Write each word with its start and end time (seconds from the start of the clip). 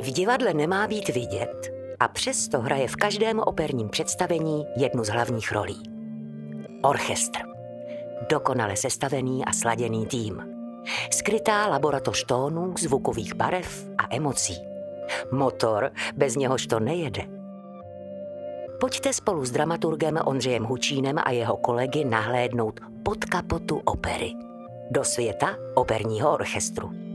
V 0.00 0.12
divadle 0.12 0.54
nemá 0.54 0.86
být 0.86 1.08
vidět 1.08 1.72
a 2.00 2.08
přesto 2.08 2.60
hraje 2.60 2.88
v 2.88 2.96
každém 2.96 3.40
operním 3.40 3.88
představení 3.88 4.66
jednu 4.76 5.04
z 5.04 5.08
hlavních 5.08 5.52
rolí. 5.52 5.82
Orchestr. 6.82 7.38
Dokonale 8.30 8.76
sestavený 8.76 9.44
a 9.44 9.52
sladěný 9.52 10.06
tým. 10.06 10.42
Skrytá 11.10 11.66
laboratoř 11.66 12.24
tónů, 12.24 12.74
zvukových 12.78 13.34
barev 13.34 13.86
a 13.98 14.14
emocí. 14.16 14.56
Motor, 15.32 15.90
bez 16.16 16.36
něhož 16.36 16.66
to 16.66 16.80
nejede. 16.80 17.22
Pojďte 18.80 19.12
spolu 19.12 19.44
s 19.44 19.50
dramaturgem 19.50 20.18
Ondřejem 20.24 20.64
Hučínem 20.64 21.16
a 21.24 21.30
jeho 21.30 21.56
kolegy 21.56 22.04
nahlédnout 22.04 22.80
pod 23.02 23.24
kapotu 23.24 23.80
opery. 23.84 24.32
Do 24.90 25.04
světa 25.04 25.56
operního 25.74 26.32
orchestru. 26.32 27.05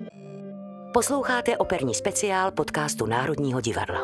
Posloucháte 0.93 1.57
operní 1.57 1.93
speciál 1.95 2.51
podcastu 2.51 3.05
Národního 3.05 3.61
divadla. 3.61 4.01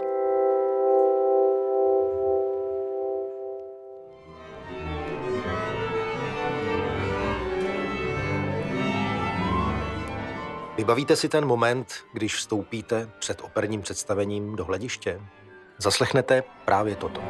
Vybavíte 10.78 11.16
si 11.16 11.30
ten 11.30 11.46
moment, 11.46 11.94
když 12.14 12.36
vstoupíte 12.36 13.10
před 13.20 13.42
operním 13.42 13.82
představením 13.82 14.56
do 14.56 14.66
hlediště? 14.66 15.22
Zaslechnete 15.78 16.44
právě 16.66 16.96
toto. 16.96 17.22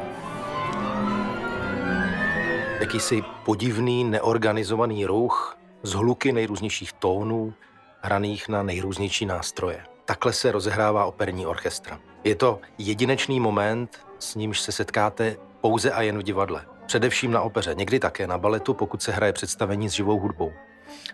Jakýsi 2.80 3.22
podivný, 3.44 4.04
neorganizovaný 4.04 5.06
ruch 5.06 5.58
z 5.82 5.92
hluky 5.92 6.32
nejrůznějších 6.32 6.92
tónů, 6.92 7.54
hraných 8.00 8.48
na 8.48 8.62
nejrůznější 8.62 9.26
nástroje. 9.26 9.84
Takhle 10.04 10.32
se 10.32 10.52
rozehrává 10.52 11.04
operní 11.04 11.46
orchestra. 11.46 12.00
Je 12.24 12.34
to 12.34 12.60
jedinečný 12.78 13.40
moment, 13.40 13.98
s 14.18 14.34
nímž 14.34 14.60
se 14.60 14.72
setkáte 14.72 15.36
pouze 15.60 15.90
a 15.90 16.02
jen 16.02 16.18
v 16.18 16.22
divadle. 16.22 16.64
Především 16.86 17.30
na 17.30 17.40
opeře, 17.40 17.74
někdy 17.74 17.98
také 17.98 18.26
na 18.26 18.38
baletu, 18.38 18.74
pokud 18.74 19.02
se 19.02 19.12
hraje 19.12 19.32
představení 19.32 19.88
s 19.88 19.92
živou 19.92 20.18
hudbou. 20.18 20.52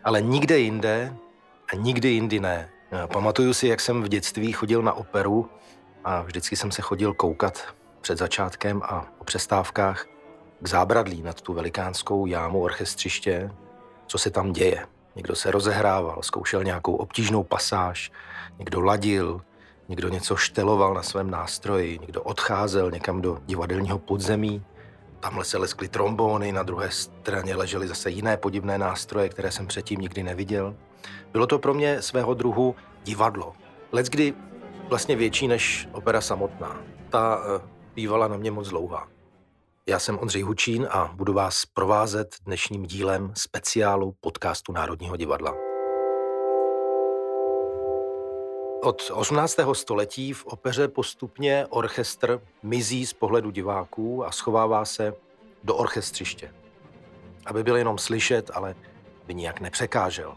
Ale 0.04 0.22
nikde 0.22 0.58
jinde 0.58 1.16
a 1.72 1.76
nikdy 1.76 2.08
jindy 2.08 2.40
ne. 2.40 2.70
Pamatuju 3.12 3.54
si, 3.54 3.68
jak 3.68 3.80
jsem 3.80 4.02
v 4.02 4.08
dětství 4.08 4.52
chodil 4.52 4.82
na 4.82 4.92
operu 4.92 5.50
a 6.04 6.22
vždycky 6.22 6.56
jsem 6.56 6.70
se 6.70 6.82
chodil 6.82 7.14
koukat 7.14 7.74
před 8.00 8.18
začátkem 8.18 8.82
a 8.84 9.06
o 9.18 9.24
přestávkách 9.24 10.06
k 10.60 10.68
zábradlí 10.68 11.22
nad 11.22 11.40
tu 11.40 11.52
velikánskou 11.52 12.26
jámu 12.26 12.62
orchestřiště, 12.62 13.50
co 14.06 14.18
se 14.18 14.30
tam 14.30 14.52
děje. 14.52 14.86
Někdo 15.16 15.34
se 15.36 15.50
rozehrával, 15.50 16.22
zkoušel 16.22 16.64
nějakou 16.64 16.94
obtížnou 16.94 17.42
pasáž, 17.42 18.12
někdo 18.58 18.80
ladil, 18.80 19.40
někdo 19.88 20.08
něco 20.08 20.36
šteloval 20.36 20.94
na 20.94 21.02
svém 21.02 21.30
nástroji, 21.30 21.98
někdo 21.98 22.22
odcházel 22.22 22.90
někam 22.90 23.20
do 23.20 23.38
divadelního 23.46 23.98
podzemí. 23.98 24.62
Tamhle 25.20 25.44
se 25.44 25.58
leskly 25.58 25.88
trombóny, 25.88 26.52
na 26.52 26.62
druhé 26.62 26.90
straně 26.90 27.56
ležely 27.56 27.88
zase 27.88 28.10
jiné 28.10 28.36
podivné 28.36 28.78
nástroje, 28.78 29.28
které 29.28 29.52
jsem 29.52 29.66
předtím 29.66 30.00
nikdy 30.00 30.22
neviděl. 30.22 30.74
Bylo 31.32 31.46
to 31.46 31.58
pro 31.58 31.74
mě 31.74 32.02
svého 32.02 32.34
druhu 32.34 32.74
divadlo. 33.04 33.52
Leckdy 33.92 34.34
vlastně 34.88 35.16
větší 35.16 35.48
než 35.48 35.88
opera 35.92 36.20
samotná. 36.20 36.80
Ta 37.10 37.36
uh, 37.36 37.68
bývala 37.94 38.28
na 38.28 38.36
mě 38.36 38.50
moc 38.50 38.68
dlouhá. 38.68 39.13
Já 39.88 39.98
jsem 39.98 40.18
Ondřej 40.18 40.42
Hučín 40.42 40.88
a 40.90 41.10
budu 41.14 41.32
vás 41.32 41.66
provázet 41.66 42.36
dnešním 42.44 42.86
dílem 42.86 43.32
speciálu 43.36 44.14
podcastu 44.20 44.72
Národního 44.72 45.16
divadla. 45.16 45.54
Od 48.82 49.10
18. 49.12 49.56
století 49.72 50.32
v 50.32 50.46
opeře 50.46 50.88
postupně 50.88 51.66
orchestr 51.70 52.40
mizí 52.62 53.06
z 53.06 53.12
pohledu 53.12 53.50
diváků 53.50 54.24
a 54.24 54.32
schovává 54.32 54.84
se 54.84 55.14
do 55.64 55.76
orchestřiště. 55.76 56.54
Aby 57.46 57.62
byl 57.62 57.76
jenom 57.76 57.98
slyšet, 57.98 58.50
ale 58.54 58.74
by 59.26 59.34
nijak 59.34 59.60
nepřekážel. 59.60 60.36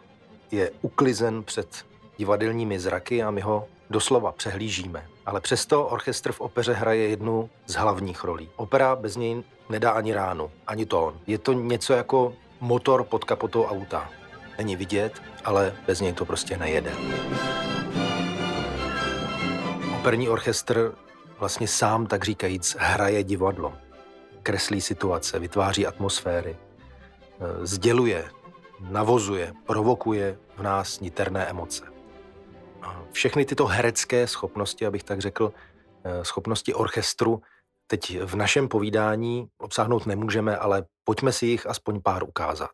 Je 0.51 0.72
uklizen 0.81 1.43
před 1.43 1.85
divadelními 2.17 2.79
zraky 2.79 3.23
a 3.23 3.31
my 3.31 3.41
ho 3.41 3.67
doslova 3.89 4.31
přehlížíme. 4.31 5.05
Ale 5.25 5.41
přesto 5.41 5.88
orchestr 5.88 6.31
v 6.31 6.41
opeře 6.41 6.73
hraje 6.73 7.07
jednu 7.07 7.50
z 7.67 7.73
hlavních 7.73 8.23
rolí. 8.23 8.50
Opera 8.55 8.95
bez 8.95 9.16
něj 9.16 9.44
nedá 9.69 9.91
ani 9.91 10.13
ránu, 10.13 10.51
ani 10.67 10.85
tón. 10.85 11.19
Je 11.28 11.38
to 11.38 11.53
něco 11.53 11.94
jako 11.94 12.33
motor 12.61 13.03
pod 13.03 13.23
kapotou 13.23 13.66
auta. 13.66 14.09
Není 14.57 14.75
vidět, 14.75 15.22
ale 15.45 15.75
bez 15.88 16.01
něj 16.01 16.13
to 16.13 16.25
prostě 16.25 16.57
nejede. 16.57 16.91
Operní 19.99 20.29
orchestr 20.29 20.94
vlastně 21.39 21.67
sám, 21.67 22.07
tak 22.07 22.23
říkajíc, 22.23 22.75
hraje 22.79 23.23
divadlo. 23.23 23.73
Kreslí 24.44 24.81
situace, 24.81 25.39
vytváří 25.39 25.88
atmosféry, 25.88 26.55
eh, 26.55 27.66
sděluje, 27.66 28.25
navozuje, 28.79 29.53
provokuje 29.66 30.38
v 30.57 30.63
nás 30.63 30.99
niterné 30.99 31.45
emoce. 31.45 31.97
Všechny 33.11 33.45
tyto 33.45 33.65
herecké 33.65 34.27
schopnosti, 34.27 34.85
abych 34.85 35.03
tak 35.03 35.21
řekl, 35.21 35.53
eh, 36.03 36.25
schopnosti 36.25 36.73
orchestru, 36.73 37.41
teď 37.87 38.19
v 38.21 38.35
našem 38.35 38.67
povídání 38.67 39.47
obsáhnout 39.57 40.05
nemůžeme, 40.05 40.57
ale 40.57 40.85
pojďme 41.03 41.31
si 41.31 41.45
jich 41.45 41.67
aspoň 41.67 42.01
pár 42.01 42.23
ukázat. 42.23 42.71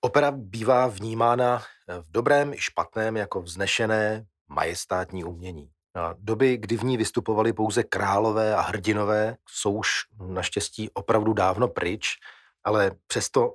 Opera 0.00 0.30
bývá 0.30 0.86
vnímána 0.86 1.62
eh, 1.88 1.98
v 1.98 2.10
dobrém 2.10 2.52
i 2.52 2.58
špatném 2.58 3.16
jako 3.16 3.42
vznešené 3.42 4.26
majestátní 4.48 5.24
umění. 5.24 5.70
A 5.94 6.14
doby, 6.18 6.56
kdy 6.56 6.76
v 6.76 6.84
ní 6.84 6.96
vystupovali 6.96 7.52
pouze 7.52 7.82
králové 7.82 8.54
a 8.54 8.60
hrdinové, 8.60 9.36
jsou 9.48 9.72
už 9.72 9.90
naštěstí 10.26 10.90
opravdu 10.90 11.32
dávno 11.32 11.68
pryč, 11.68 12.16
ale 12.64 12.90
přesto 13.06 13.54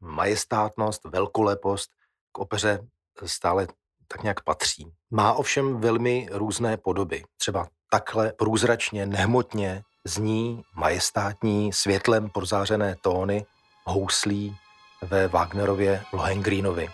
majestátnost, 0.00 1.04
velkolepost 1.04 1.90
k 2.32 2.38
opeře 2.38 2.86
stále 3.24 3.66
tak 4.08 4.22
nějak 4.22 4.40
patří. 4.40 4.92
Má 5.10 5.32
ovšem 5.32 5.80
velmi 5.80 6.28
různé 6.32 6.76
podoby. 6.76 7.22
Třeba 7.38 7.68
takhle 7.90 8.32
průzračně, 8.38 9.06
nehmotně 9.06 9.82
zní 10.04 10.62
majestátní, 10.76 11.72
světlem 11.72 12.30
prozářené 12.30 12.96
tóny 13.00 13.46
houslí 13.84 14.56
ve 15.02 15.28
Wagnerově 15.28 16.02
Lohengrínovi. 16.12 16.88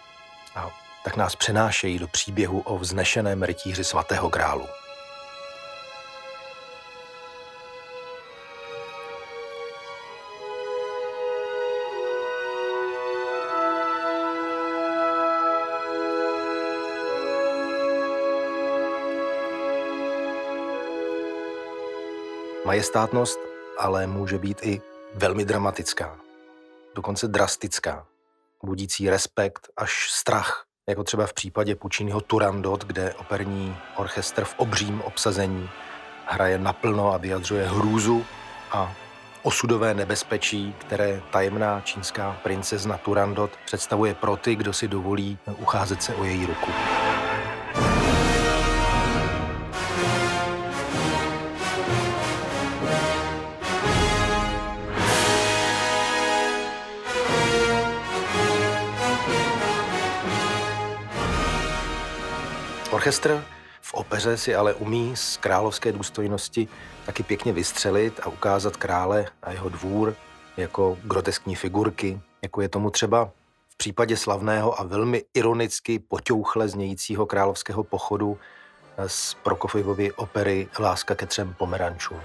A 0.54 0.70
tak 1.04 1.16
nás 1.16 1.36
přenášejí 1.36 1.98
do 1.98 2.08
příběhu 2.08 2.60
o 2.60 2.78
vznešeném 2.78 3.42
rytíři 3.42 3.84
svatého 3.84 4.28
grálu. 4.28 4.66
Majestátnost 22.70 23.40
ale 23.78 24.06
může 24.06 24.38
být 24.38 24.58
i 24.62 24.82
velmi 25.14 25.44
dramatická, 25.44 26.16
dokonce 26.94 27.28
drastická, 27.28 28.06
budící 28.64 29.10
respekt 29.10 29.68
až 29.76 30.10
strach, 30.10 30.64
jako 30.88 31.04
třeba 31.04 31.26
v 31.26 31.32
případě 31.32 31.74
Pučínyho 31.74 32.20
Turandot, 32.20 32.84
kde 32.84 33.14
operní 33.14 33.76
orchestr 33.96 34.44
v 34.44 34.54
obřím 34.56 35.02
obsazení 35.02 35.70
hraje 36.26 36.58
naplno 36.58 37.12
a 37.12 37.16
vyjadřuje 37.16 37.68
hrůzu 37.68 38.24
a 38.72 38.94
osudové 39.42 39.94
nebezpečí, 39.94 40.74
které 40.78 41.22
tajemná 41.30 41.80
čínská 41.80 42.40
princezna 42.42 42.98
Turandot 42.98 43.50
představuje 43.64 44.14
pro 44.14 44.36
ty, 44.36 44.56
kdo 44.56 44.72
si 44.72 44.88
dovolí 44.88 45.38
ucházet 45.58 46.02
se 46.02 46.14
o 46.14 46.24
její 46.24 46.46
ruku. 46.46 46.70
Orchestr 62.90 63.44
v 63.80 63.94
opeře 63.94 64.36
si 64.36 64.54
ale 64.54 64.74
umí 64.74 65.16
z 65.16 65.36
královské 65.36 65.92
důstojnosti 65.92 66.68
taky 67.06 67.22
pěkně 67.22 67.52
vystřelit 67.52 68.20
a 68.22 68.26
ukázat 68.26 68.76
krále 68.76 69.26
a 69.42 69.52
jeho 69.52 69.68
dvůr 69.68 70.14
jako 70.56 70.98
groteskní 71.04 71.56
figurky, 71.56 72.20
jako 72.42 72.60
je 72.60 72.68
tomu 72.68 72.90
třeba 72.90 73.30
v 73.68 73.76
případě 73.76 74.16
slavného 74.16 74.80
a 74.80 74.84
velmi 74.84 75.24
ironicky 75.34 75.98
poťouchle 75.98 76.68
znějícího 76.68 77.26
královského 77.26 77.84
pochodu 77.84 78.38
z 79.06 79.34
Prokofjevovy 79.34 80.12
opery 80.12 80.68
Láska 80.78 81.14
ke 81.14 81.26
třem 81.26 81.54
pomerančům. 81.58 82.20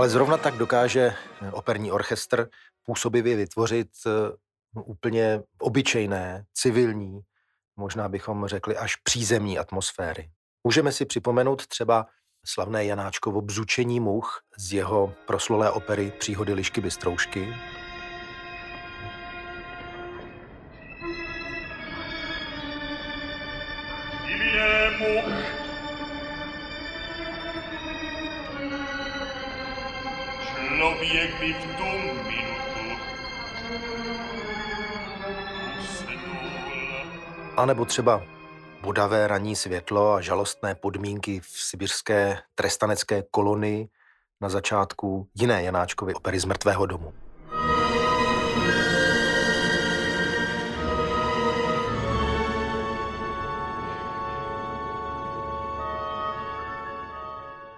Ale 0.00 0.08
zrovna 0.08 0.36
tak 0.36 0.54
dokáže 0.54 1.14
operní 1.52 1.92
orchestr 1.92 2.48
působivě 2.82 3.36
vytvořit 3.36 3.88
eh, 4.06 4.10
úplně 4.84 5.42
obyčejné, 5.58 6.44
civilní, 6.54 7.20
možná 7.76 8.08
bychom 8.08 8.46
řekli 8.46 8.76
až 8.76 8.96
přízemní 8.96 9.58
atmosféry. 9.58 10.30
Můžeme 10.64 10.92
si 10.92 11.06
připomenout 11.06 11.66
třeba 11.66 12.06
slavné 12.46 12.84
Janáčkovo 12.84 13.40
bzučení 13.40 14.00
much 14.00 14.40
z 14.58 14.72
jeho 14.72 15.14
proslulé 15.26 15.70
opery 15.70 16.12
Příhody 16.18 16.52
lišky 16.54 16.80
bystroušky. 16.80 17.54
Člověk 25.00 25.49
by 30.80 31.52
v 31.52 31.76
tu 31.76 31.84
minutu 32.24 33.02
A 37.56 37.66
nebo 37.66 37.84
třeba 37.84 38.22
Budavé 38.82 39.26
ranní 39.26 39.56
světlo 39.56 40.12
a 40.12 40.20
žalostné 40.20 40.74
podmínky 40.74 41.40
v 41.40 41.46
sibirské 41.46 42.38
trestanecké 42.54 43.22
kolonii 43.30 43.88
na 44.40 44.48
začátku 44.48 45.28
jiné 45.34 45.62
Janáčkovy 45.62 46.14
opery 46.14 46.40
z 46.40 46.44
mrtvého 46.44 46.86
domu. 46.86 47.12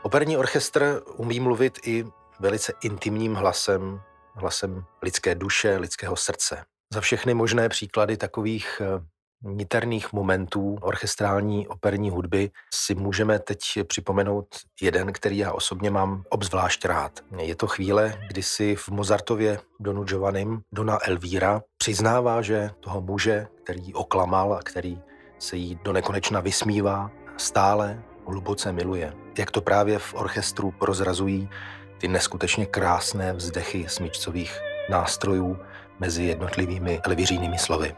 Operní 0.02 0.36
orchestr 0.36 1.02
umí 1.16 1.40
mluvit 1.40 1.78
i 1.84 2.04
velice 2.42 2.72
intimním 2.82 3.34
hlasem, 3.34 4.00
hlasem 4.34 4.84
lidské 5.02 5.34
duše, 5.34 5.76
lidského 5.76 6.16
srdce. 6.16 6.64
Za 6.92 7.00
všechny 7.00 7.34
možné 7.34 7.68
příklady 7.68 8.16
takových 8.16 8.82
eh, 8.84 9.06
niterných 9.42 10.12
momentů 10.12 10.78
orchestrální 10.80 11.68
operní 11.68 12.10
hudby 12.10 12.50
si 12.74 12.94
můžeme 12.94 13.38
teď 13.38 13.58
připomenout 13.86 14.46
jeden, 14.80 15.12
který 15.12 15.38
já 15.38 15.52
osobně 15.52 15.90
mám 15.90 16.22
obzvlášť 16.28 16.84
rád. 16.84 17.20
Je 17.38 17.54
to 17.54 17.66
chvíle, 17.66 18.18
kdy 18.28 18.42
si 18.42 18.76
v 18.76 18.88
Mozartově 18.88 19.58
Donu 19.80 20.04
Giovannim 20.04 20.60
Dona 20.72 20.98
Elvíra 21.02 21.62
přiznává, 21.78 22.42
že 22.42 22.70
toho 22.80 23.00
muže, 23.00 23.46
který 23.64 23.94
oklamal 23.94 24.54
a 24.54 24.62
který 24.62 24.98
se 25.38 25.56
jí 25.56 25.78
do 25.84 25.92
nekonečna 25.92 26.40
vysmívá, 26.40 27.10
stále 27.36 28.02
hluboce 28.26 28.72
miluje. 28.72 29.12
Jak 29.38 29.50
to 29.50 29.60
právě 29.60 29.98
v 29.98 30.14
orchestru 30.14 30.70
prozrazují 30.70 31.48
ty 32.02 32.08
neskutečně 32.08 32.66
krásné 32.66 33.32
vzdechy 33.32 33.84
smyčcových 33.88 34.60
nástrojů 34.90 35.58
mezi 36.00 36.22
jednotlivými 36.22 37.00
elviřínými 37.04 37.58
slovy. 37.58 37.94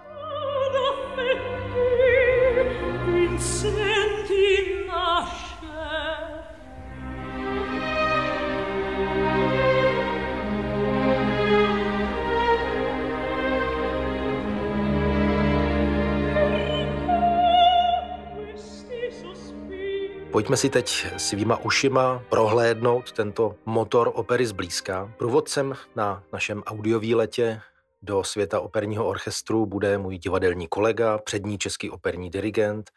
Pojďme 20.34 20.56
si 20.56 20.70
teď 20.70 21.06
svýma 21.16 21.56
ušima 21.56 22.22
prohlédnout 22.28 23.12
tento 23.12 23.54
motor 23.66 24.10
opery 24.14 24.46
zblízka. 24.46 25.12
Průvodcem 25.18 25.74
na 25.96 26.22
našem 26.32 26.62
audiovýletě 26.66 27.60
do 28.02 28.24
světa 28.24 28.60
operního 28.60 29.06
orchestru 29.06 29.66
bude 29.66 29.98
můj 29.98 30.18
divadelní 30.18 30.68
kolega, 30.68 31.18
přední 31.18 31.58
český 31.58 31.90
operní 31.90 32.30
dirigent 32.30 32.90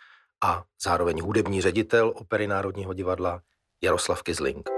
a 0.44 0.64
zároveň 0.84 1.22
hudební 1.22 1.62
ředitel 1.62 2.14
opery 2.16 2.48
Národního 2.48 2.94
divadla 2.94 3.42
Jaroslav 3.84 4.24
Kizling. 4.24 4.70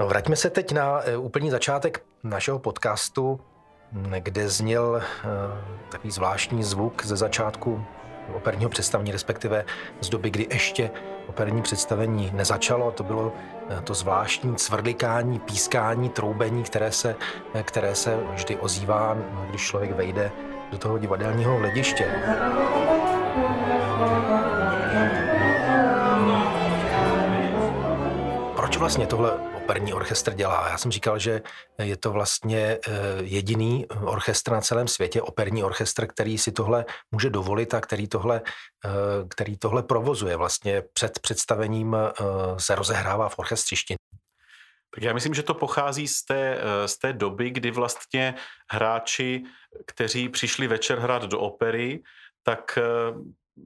No, 0.00 0.06
vraťme 0.06 0.36
se 0.36 0.50
teď 0.50 0.72
na 0.72 1.00
eh, 1.02 1.16
úplný 1.16 1.50
začátek 1.50 2.04
našeho 2.22 2.58
podcastu, 2.58 3.40
kde 4.18 4.48
zněl 4.48 5.02
uh, 5.02 5.30
takový 5.90 6.10
zvláštní 6.10 6.64
zvuk 6.64 7.04
ze 7.04 7.16
začátku 7.16 7.86
operního 8.34 8.70
představení, 8.70 9.12
respektive 9.12 9.64
z 10.00 10.08
doby, 10.08 10.30
kdy 10.30 10.46
ještě 10.50 10.90
operní 11.26 11.62
představení 11.62 12.30
nezačalo. 12.34 12.90
To 12.90 13.04
bylo 13.04 13.32
eh, 13.68 13.80
to 13.84 13.94
zvláštní 13.94 14.56
cvrlikání, 14.56 15.38
pískání, 15.38 16.08
troubení, 16.08 16.62
které 16.62 16.92
se, 16.92 17.16
eh, 17.54 17.62
které 17.62 17.94
se 17.94 18.18
vždy 18.34 18.56
ozývá, 18.56 19.16
když 19.48 19.62
člověk 19.62 19.92
vejde 19.92 20.30
do 20.70 20.78
toho 20.78 20.98
divadelního 20.98 21.56
hlediště. 21.56 22.08
Proč 28.56 28.76
vlastně 28.76 29.06
tohle 29.06 29.55
operní 29.66 29.94
orchestr 29.94 30.34
dělá. 30.34 30.68
Já 30.68 30.78
jsem 30.78 30.90
říkal, 30.90 31.18
že 31.18 31.42
je 31.78 31.96
to 31.96 32.12
vlastně 32.12 32.58
eh, 32.58 32.90
jediný 33.22 33.86
orchestr 33.86 34.52
na 34.52 34.60
celém 34.60 34.88
světě, 34.88 35.22
operní 35.22 35.64
orchestr, 35.64 36.06
který 36.06 36.38
si 36.38 36.52
tohle 36.52 36.84
může 37.10 37.30
dovolit 37.30 37.74
a 37.74 37.80
který 37.80 38.08
tohle, 38.08 38.42
eh, 38.84 38.90
který 39.28 39.56
tohle 39.56 39.82
provozuje. 39.82 40.36
Vlastně 40.36 40.82
před 40.92 41.18
představením 41.18 41.96
eh, 41.96 42.12
se 42.58 42.74
rozehrává 42.74 43.28
v 43.28 43.38
orchestřišti. 43.38 43.94
Tak 44.94 45.04
já 45.04 45.12
myslím, 45.12 45.34
že 45.34 45.42
to 45.42 45.54
pochází 45.54 46.08
z 46.08 46.24
té, 46.24 46.58
z 46.86 46.98
té 46.98 47.12
doby, 47.12 47.50
kdy 47.50 47.70
vlastně 47.70 48.34
hráči, 48.70 49.44
kteří 49.86 50.28
přišli 50.28 50.66
večer 50.66 50.98
hrát 50.98 51.22
do 51.22 51.40
opery, 51.40 52.02
tak 52.42 52.78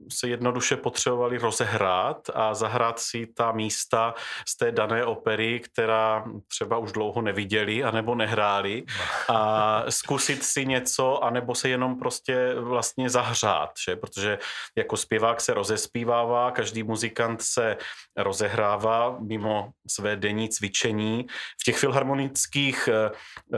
se 0.09 0.27
jednoduše 0.27 0.77
potřebovali 0.77 1.37
rozehrát 1.37 2.29
a 2.33 2.53
zahrát 2.53 2.99
si 2.99 3.27
ta 3.27 3.51
místa 3.51 4.13
z 4.47 4.57
té 4.57 4.71
dané 4.71 5.05
opery, 5.05 5.59
která 5.59 6.25
třeba 6.47 6.77
už 6.77 6.91
dlouho 6.91 7.21
neviděli 7.21 7.83
anebo 7.83 8.15
nehráli 8.15 8.83
a 9.29 9.83
zkusit 9.89 10.43
si 10.43 10.65
něco 10.65 11.23
anebo 11.23 11.55
se 11.55 11.69
jenom 11.69 11.99
prostě 11.99 12.53
vlastně 12.59 13.09
zahřát, 13.09 13.71
že? 13.85 13.95
protože 13.95 14.39
jako 14.75 14.97
zpěvák 14.97 15.41
se 15.41 15.53
rozespívává, 15.53 16.51
každý 16.51 16.83
muzikant 16.83 17.41
se 17.41 17.77
rozehrává 18.17 19.17
mimo 19.19 19.69
své 19.87 20.15
denní 20.15 20.49
cvičení. 20.49 21.25
V 21.61 21.63
těch 21.63 21.77
filharmonických 21.77 22.89
uh, 22.89 23.57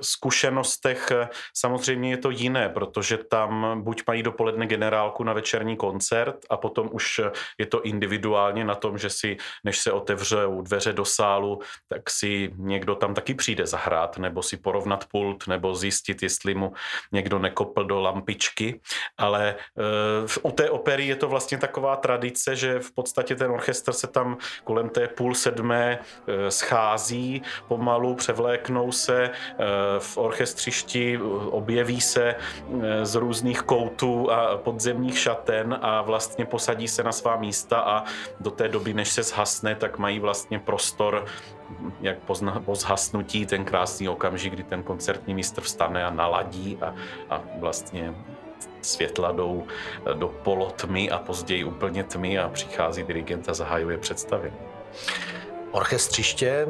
zkušenostech 0.00 1.08
uh, 1.10 1.26
samozřejmě 1.56 2.10
je 2.10 2.16
to 2.16 2.30
jiné, 2.30 2.68
protože 2.68 3.18
tam 3.18 3.82
buď 3.82 4.02
mají 4.06 4.22
dopoledne 4.22 4.66
generálku 4.66 5.24
na 5.24 5.32
večerní 5.32 5.71
divadelní 5.72 5.76
koncert 5.76 6.36
a 6.50 6.56
potom 6.56 6.88
už 6.92 7.20
je 7.58 7.66
to 7.66 7.82
individuálně 7.82 8.64
na 8.64 8.74
tom, 8.74 8.98
že 8.98 9.10
si, 9.10 9.36
než 9.64 9.78
se 9.78 9.92
otevřou 9.92 10.62
dveře 10.62 10.92
do 10.92 11.04
sálu, 11.04 11.60
tak 11.88 12.10
si 12.10 12.52
někdo 12.56 12.94
tam 12.94 13.14
taky 13.14 13.34
přijde 13.34 13.66
zahrát, 13.66 14.18
nebo 14.18 14.42
si 14.42 14.56
porovnat 14.56 15.04
pult, 15.10 15.46
nebo 15.48 15.74
zjistit, 15.74 16.22
jestli 16.22 16.54
mu 16.54 16.72
někdo 17.12 17.38
nekopl 17.38 17.84
do 17.84 18.00
lampičky. 18.00 18.80
Ale 19.18 19.54
uh, 20.44 20.50
u 20.50 20.52
té 20.52 20.70
opery 20.70 21.06
je 21.06 21.16
to 21.16 21.28
vlastně 21.28 21.58
taková 21.58 21.96
tradice, 21.96 22.56
že 22.56 22.80
v 22.80 22.92
podstatě 22.94 23.36
ten 23.36 23.50
orchestr 23.50 23.92
se 23.92 24.06
tam 24.06 24.36
kolem 24.64 24.88
té 24.88 25.08
půl 25.08 25.34
sedmé 25.34 25.98
uh, 25.98 26.48
schází, 26.48 27.42
pomalu 27.68 28.14
převléknou 28.14 28.92
se 28.92 29.30
uh, 29.30 29.66
v 29.98 30.16
orchestřišti, 30.16 31.18
objeví 31.50 32.00
se 32.00 32.34
z 33.02 33.14
různých 33.14 33.62
koutů 33.62 34.30
a 34.30 34.58
podzemních 34.58 35.18
šaten 35.18 35.61
den 35.62 35.78
a 35.82 36.02
vlastně 36.02 36.44
posadí 36.46 36.88
se 36.88 37.02
na 37.02 37.12
svá 37.12 37.36
místa 37.36 37.80
a 37.80 38.04
do 38.40 38.50
té 38.50 38.68
doby, 38.68 38.94
než 38.94 39.08
se 39.08 39.22
zhasne, 39.22 39.74
tak 39.74 39.98
mají 39.98 40.18
vlastně 40.18 40.58
prostor 40.58 41.24
jak 42.00 42.18
po 42.64 42.74
zhasnutí 42.74 43.46
ten 43.46 43.64
krásný 43.64 44.08
okamžik, 44.08 44.52
kdy 44.52 44.62
ten 44.62 44.82
koncertní 44.82 45.34
mistr 45.34 45.60
vstane 45.60 46.04
a 46.04 46.10
naladí 46.10 46.78
a, 46.80 46.94
a 47.30 47.42
vlastně 47.58 48.14
světla 48.82 49.32
jdou 49.32 49.66
do 50.14 50.28
polotmy 50.28 51.10
a 51.10 51.18
později 51.18 51.64
úplně 51.64 52.04
tmy 52.04 52.38
a 52.38 52.48
přichází 52.48 53.02
dirigent 53.02 53.48
a 53.48 53.54
zahajuje 53.54 53.98
představení. 53.98 54.56
Orchestřiště, 55.70 56.66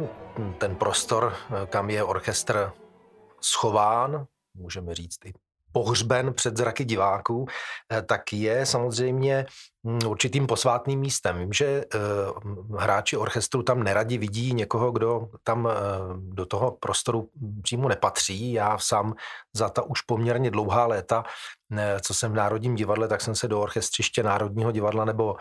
ten 0.58 0.76
prostor, 0.76 1.37
kam 1.66 1.90
je 1.90 2.04
orchestr 2.04 2.72
schován, 3.40 4.26
můžeme 4.54 4.94
říct 4.94 5.25
i 5.25 5.32
pohřben 5.73 6.35
před 6.35 6.57
zraky 6.57 6.85
diváků, 6.85 7.47
eh, 7.93 8.02
tak 8.02 8.33
je 8.33 8.67
samozřejmě 8.67 9.47
hm, 9.87 9.99
určitým 10.07 10.47
posvátným 10.47 11.00
místem. 11.00 11.38
Vím, 11.38 11.52
že 11.52 11.85
uh, 11.95 12.79
hráči 12.79 13.17
orchestru 13.17 13.62
tam 13.62 13.83
neradi 13.83 14.19
vidí 14.19 14.55
někoho, 14.55 14.93
kdo 14.93 15.29
tam 15.45 15.64
uh, 15.64 15.73
do 16.17 16.47
toho 16.47 16.71
prostoru 16.81 17.29
přímo 17.62 17.88
nepatří. 17.88 18.52
Já 18.52 18.79
sám 18.79 19.14
za 19.57 19.69
ta 19.69 19.83
už 19.83 20.00
poměrně 20.00 20.50
dlouhá 20.50 20.87
léta, 20.87 21.25
co 22.00 22.14
jsem 22.14 22.33
v 22.33 22.35
Národním 22.35 22.75
divadle, 22.75 23.09
tak 23.09 23.21
jsem 23.21 23.35
se 23.35 23.49
do 23.49 23.61
orchestřiště 23.61 24.23
Národního 24.23 24.73
divadla 24.73 25.05
nebo 25.05 25.37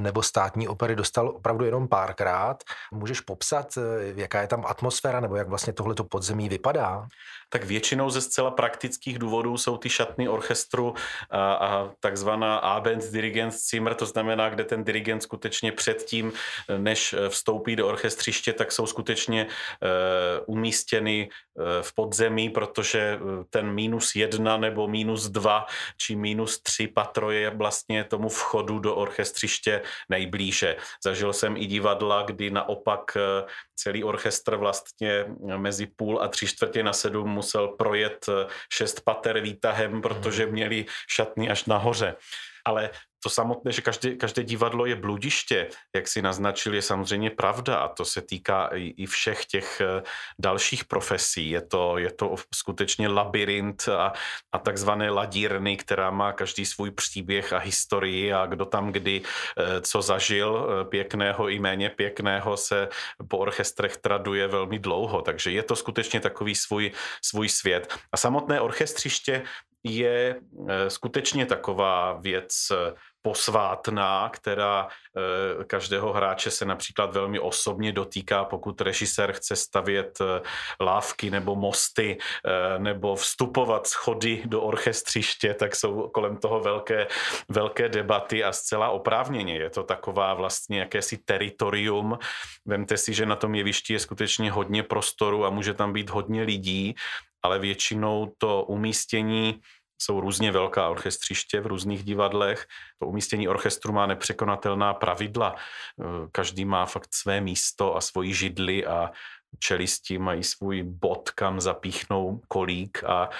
nebo 0.00 0.22
státní 0.22 0.68
opery 0.68 0.96
dostal 0.96 1.28
opravdu 1.28 1.64
jenom 1.64 1.88
párkrát. 1.88 2.64
Můžeš 2.92 3.20
popsat, 3.20 3.78
jaká 4.16 4.40
je 4.40 4.48
tam 4.48 4.64
atmosféra 4.66 5.20
nebo 5.20 5.36
jak 5.36 5.48
vlastně 5.48 5.72
tohleto 5.72 6.04
podzemí 6.04 6.48
vypadá? 6.48 7.08
tak 7.50 7.64
většinou 7.64 8.10
ze 8.10 8.20
zcela 8.20 8.50
praktických 8.50 9.18
důvodů 9.18 9.58
jsou 9.58 9.76
ty 9.76 9.90
šatny 9.90 10.28
orchestru 10.28 10.94
a, 11.30 11.52
a 11.54 11.90
takzvaná 12.00 12.56
Abenddirigenzimmer, 12.56 13.94
to 13.94 14.06
znamená, 14.06 14.48
kde 14.48 14.64
ten 14.64 14.84
dirigent 14.84 15.22
skutečně 15.22 15.72
předtím, 15.72 16.32
než 16.78 17.14
vstoupí 17.28 17.76
do 17.76 17.88
orchestřiště, 17.88 18.52
tak 18.52 18.72
jsou 18.72 18.86
skutečně 18.86 19.46
uh, 19.46 20.54
umístěny 20.56 21.28
v 21.80 21.94
podzemí, 21.94 22.50
protože 22.50 23.18
ten 23.50 23.72
minus 23.72 24.16
jedna 24.16 24.56
nebo 24.56 24.88
minus 24.88 25.28
dva 25.28 25.66
či 25.96 26.16
minus 26.16 26.62
tři 26.62 26.88
patro 26.88 27.30
je 27.30 27.50
vlastně 27.50 28.04
tomu 28.04 28.28
vchodu 28.28 28.78
do 28.78 28.96
orchestřiště 28.96 29.69
nejblíže. 30.08 30.76
Zažil 31.04 31.32
jsem 31.32 31.56
i 31.56 31.66
divadla, 31.66 32.22
kdy 32.22 32.50
naopak 32.50 33.16
celý 33.80 34.04
orchestr 34.04 34.56
vlastně 34.56 35.24
mezi 35.56 35.86
půl 35.86 36.22
a 36.22 36.28
tři 36.28 36.46
čtvrtě 36.46 36.82
na 36.82 36.92
sedm 36.92 37.28
musel 37.28 37.68
projet 37.68 38.26
eh, 38.28 38.46
šest 38.72 39.00
pater 39.00 39.40
výtahem, 39.40 40.02
protože 40.02 40.46
měli 40.46 40.86
šatny 41.08 41.50
až 41.50 41.64
nahoře. 41.64 42.16
Ale 42.64 42.90
to 43.22 43.30
samotné, 43.30 43.72
že 43.72 43.82
každé, 43.82 44.14
každé 44.16 44.42
divadlo 44.42 44.86
je 44.86 44.96
bludiště, 44.96 45.68
jak 45.96 46.08
si 46.08 46.22
naznačil, 46.22 46.74
je 46.74 46.82
samozřejmě 46.82 47.30
pravda 47.30 47.76
a 47.76 47.88
to 47.88 48.04
se 48.04 48.22
týká 48.22 48.70
i, 48.74 48.94
i 48.96 49.06
všech 49.06 49.46
těch 49.46 49.80
eh, 49.80 50.02
dalších 50.38 50.84
profesí. 50.84 51.50
Je 51.50 51.60
to, 51.60 51.98
je 51.98 52.12
to 52.12 52.34
skutečně 52.54 53.08
labirint 53.08 53.88
a, 53.88 54.12
a 54.52 54.58
takzvané 54.58 55.10
ladírny, 55.10 55.76
která 55.76 56.10
má 56.10 56.32
každý 56.32 56.66
svůj 56.66 56.90
příběh 56.90 57.52
a 57.52 57.58
historii 57.58 58.32
a 58.32 58.46
kdo 58.46 58.64
tam 58.64 58.92
kdy 58.92 59.22
eh, 59.22 59.80
co 59.80 60.02
zažil, 60.02 60.48
eh, 60.56 60.84
pěkného 60.84 61.48
i 61.48 61.58
méně 61.58 61.90
pěkného 61.90 62.56
se 62.56 62.88
po 63.28 63.38
orchestrech 63.38 63.96
traduje 63.96 64.48
velmi 64.48 64.78
dlouho, 64.78 65.22
takže 65.22 65.50
je 65.50 65.62
to 65.62 65.76
skutečně 65.76 66.20
takový 66.20 66.54
svůj, 66.54 66.92
svůj 67.24 67.48
svět. 67.48 67.94
A 68.12 68.16
samotné 68.16 68.60
orchestřiště 68.60 69.42
je 69.84 70.40
skutečně 70.88 71.46
taková 71.46 72.12
věc 72.12 72.72
posvátná, 73.22 74.28
která 74.28 74.88
eh, 74.88 75.64
každého 75.64 76.12
hráče 76.12 76.50
se 76.50 76.64
například 76.64 77.14
velmi 77.14 77.38
osobně 77.38 77.92
dotýká, 77.92 78.44
pokud 78.44 78.80
režisér 78.80 79.32
chce 79.32 79.56
stavět 79.56 80.18
eh, 80.20 80.40
lávky 80.80 81.30
nebo 81.30 81.56
mosty 81.56 82.18
eh, 82.18 82.78
nebo 82.78 83.16
vstupovat 83.16 83.86
schody 83.86 84.42
do 84.46 84.62
orchestřiště, 84.62 85.54
tak 85.54 85.76
jsou 85.76 86.08
kolem 86.08 86.36
toho 86.36 86.60
velké, 86.60 87.06
velké 87.48 87.88
debaty 87.88 88.44
a 88.44 88.52
zcela 88.52 88.90
oprávněně. 88.90 89.56
Je 89.56 89.70
to 89.70 89.82
taková 89.82 90.34
vlastně 90.34 90.80
jakési 90.80 91.18
teritorium. 91.24 92.18
Vemte 92.66 92.96
si, 92.96 93.14
že 93.14 93.26
na 93.26 93.36
tom 93.36 93.54
jevišti 93.54 93.92
je 93.92 93.98
skutečně 93.98 94.50
hodně 94.50 94.82
prostoru 94.82 95.44
a 95.44 95.50
může 95.50 95.74
tam 95.74 95.92
být 95.92 96.10
hodně 96.10 96.42
lidí, 96.42 96.94
ale 97.42 97.58
většinou 97.58 98.32
to 98.38 98.62
umístění 98.62 99.60
jsou 100.02 100.20
různě 100.20 100.52
velká 100.52 100.88
orchestřiště 100.88 101.60
v 101.60 101.66
různých 101.66 102.04
divadlech. 102.04 102.66
To 102.98 103.06
umístění 103.06 103.48
orchestru 103.48 103.92
má 103.92 104.06
nepřekonatelná 104.06 104.94
pravidla. 104.94 105.56
Eh, 105.56 106.04
každý 106.32 106.64
má 106.64 106.86
fakt 106.86 107.14
své 107.14 107.40
místo 107.40 107.96
a 107.96 108.00
svoji 108.00 108.34
židli 108.34 108.86
a 108.86 109.10
čelisti 109.58 110.18
mají 110.18 110.44
svůj 110.44 110.82
bod, 110.82 111.30
kam 111.30 111.60
zapíchnou 111.60 112.40
kolík 112.48 113.04
a 113.04 113.30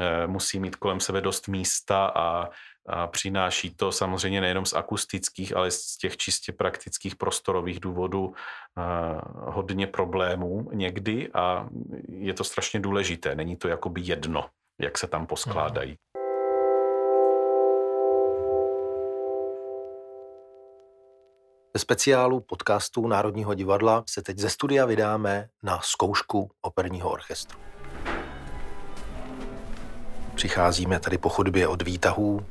eh, 0.00 0.26
musí 0.26 0.60
mít 0.60 0.76
kolem 0.76 1.00
sebe 1.00 1.20
dost 1.20 1.48
místa 1.48 2.06
a, 2.06 2.48
a 2.86 3.06
přináší 3.06 3.74
to 3.74 3.92
samozřejmě 3.92 4.40
nejenom 4.40 4.66
z 4.66 4.72
akustických, 4.72 5.56
ale 5.56 5.70
z 5.70 5.96
těch 5.96 6.16
čistě 6.16 6.52
praktických 6.52 7.16
prostorových 7.16 7.80
důvodů 7.80 8.34
eh, 8.34 8.82
hodně 9.34 9.86
problémů 9.86 10.70
někdy 10.72 11.32
a 11.32 11.68
je 12.08 12.34
to 12.34 12.44
strašně 12.44 12.80
důležité. 12.80 13.34
Není 13.34 13.56
to 13.56 13.68
jakoby 13.68 14.00
jedno 14.04 14.44
jak 14.78 14.98
se 14.98 15.06
tam 15.06 15.26
poskládají. 15.26 15.96
Ve 21.74 21.80
speciálu 21.80 22.40
podcastu 22.40 23.06
Národního 23.06 23.54
divadla 23.54 24.04
se 24.08 24.22
teď 24.22 24.38
ze 24.38 24.50
studia 24.50 24.86
vydáme 24.86 25.48
na 25.62 25.80
zkoušku 25.82 26.50
operního 26.60 27.10
orchestru. 27.10 27.58
Přicházíme 30.34 31.00
tady 31.00 31.18
po 31.18 31.28
chodbě 31.28 31.68
od 31.68 31.82
výtahů 31.82 32.46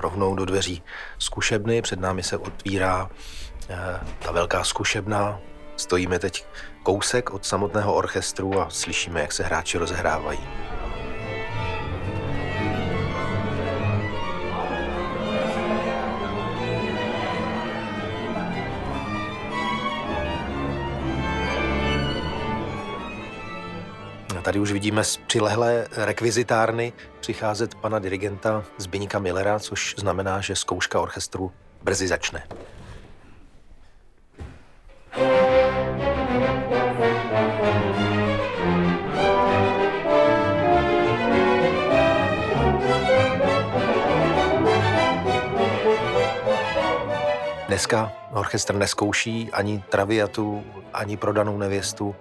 rovnou 0.00 0.34
do 0.34 0.44
dveří 0.44 0.82
zkušebny. 1.18 1.82
Před 1.82 2.00
námi 2.00 2.22
se 2.22 2.36
otvírá 2.36 3.10
eh, 3.68 4.00
ta 4.18 4.32
velká 4.32 4.64
zkušebna. 4.64 5.38
Stojíme 5.76 6.18
teď 6.18 6.44
kousek 6.82 7.30
od 7.30 7.46
samotného 7.46 7.94
orchestru 7.94 8.60
a 8.60 8.70
slyšíme, 8.70 9.20
jak 9.20 9.32
se 9.32 9.42
hráči 9.42 9.78
rozehrávají. 9.78 10.67
Tady 24.48 24.60
už 24.60 24.72
vidíme 24.72 25.04
z 25.04 25.16
přilehlé 25.16 25.88
rekvizitárny 25.96 26.92
přicházet 27.20 27.74
pana 27.74 27.98
dirigenta 27.98 28.64
Zbyníka 28.78 29.18
Millera, 29.18 29.58
což 29.58 29.94
znamená, 29.98 30.40
že 30.40 30.56
zkouška 30.56 31.00
orchestru 31.00 31.52
brzy 31.82 32.08
začne. 32.08 32.46
Dneska 47.68 48.12
orchestr 48.32 48.74
neskouší 48.74 49.50
ani 49.52 49.84
traviatu, 49.88 50.64
ani 50.92 51.16
prodanou 51.16 51.58
nevěstu, 51.58 52.16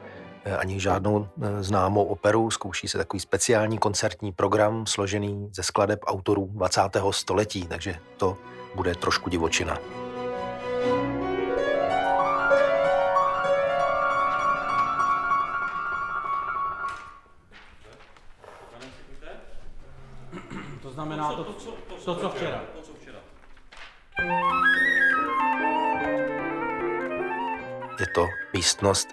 ani 0.56 0.80
žádnou 0.80 1.28
eh, 1.42 1.64
známou 1.64 2.04
operu. 2.04 2.52
Zkouší 2.52 2.88
se 2.88 2.98
takový 2.98 3.20
speciální 3.20 3.78
koncertní 3.78 4.32
program 4.32 4.86
složený 4.86 5.50
ze 5.54 5.64
skladeb 5.64 6.00
autorů 6.06 6.50
20. 6.52 6.82
století, 7.12 7.68
takže 7.68 7.96
to 8.18 8.38
bude 8.76 8.96
trošku 8.96 9.30
divočina. 9.30 9.78
To 20.82 20.92
znamená 20.92 21.34
to, 21.34 21.44
to, 22.06 22.16
co 22.16 22.30
včera. 22.30 22.62
Je 28.00 28.08
to 28.08 28.28
místnost 28.54 29.08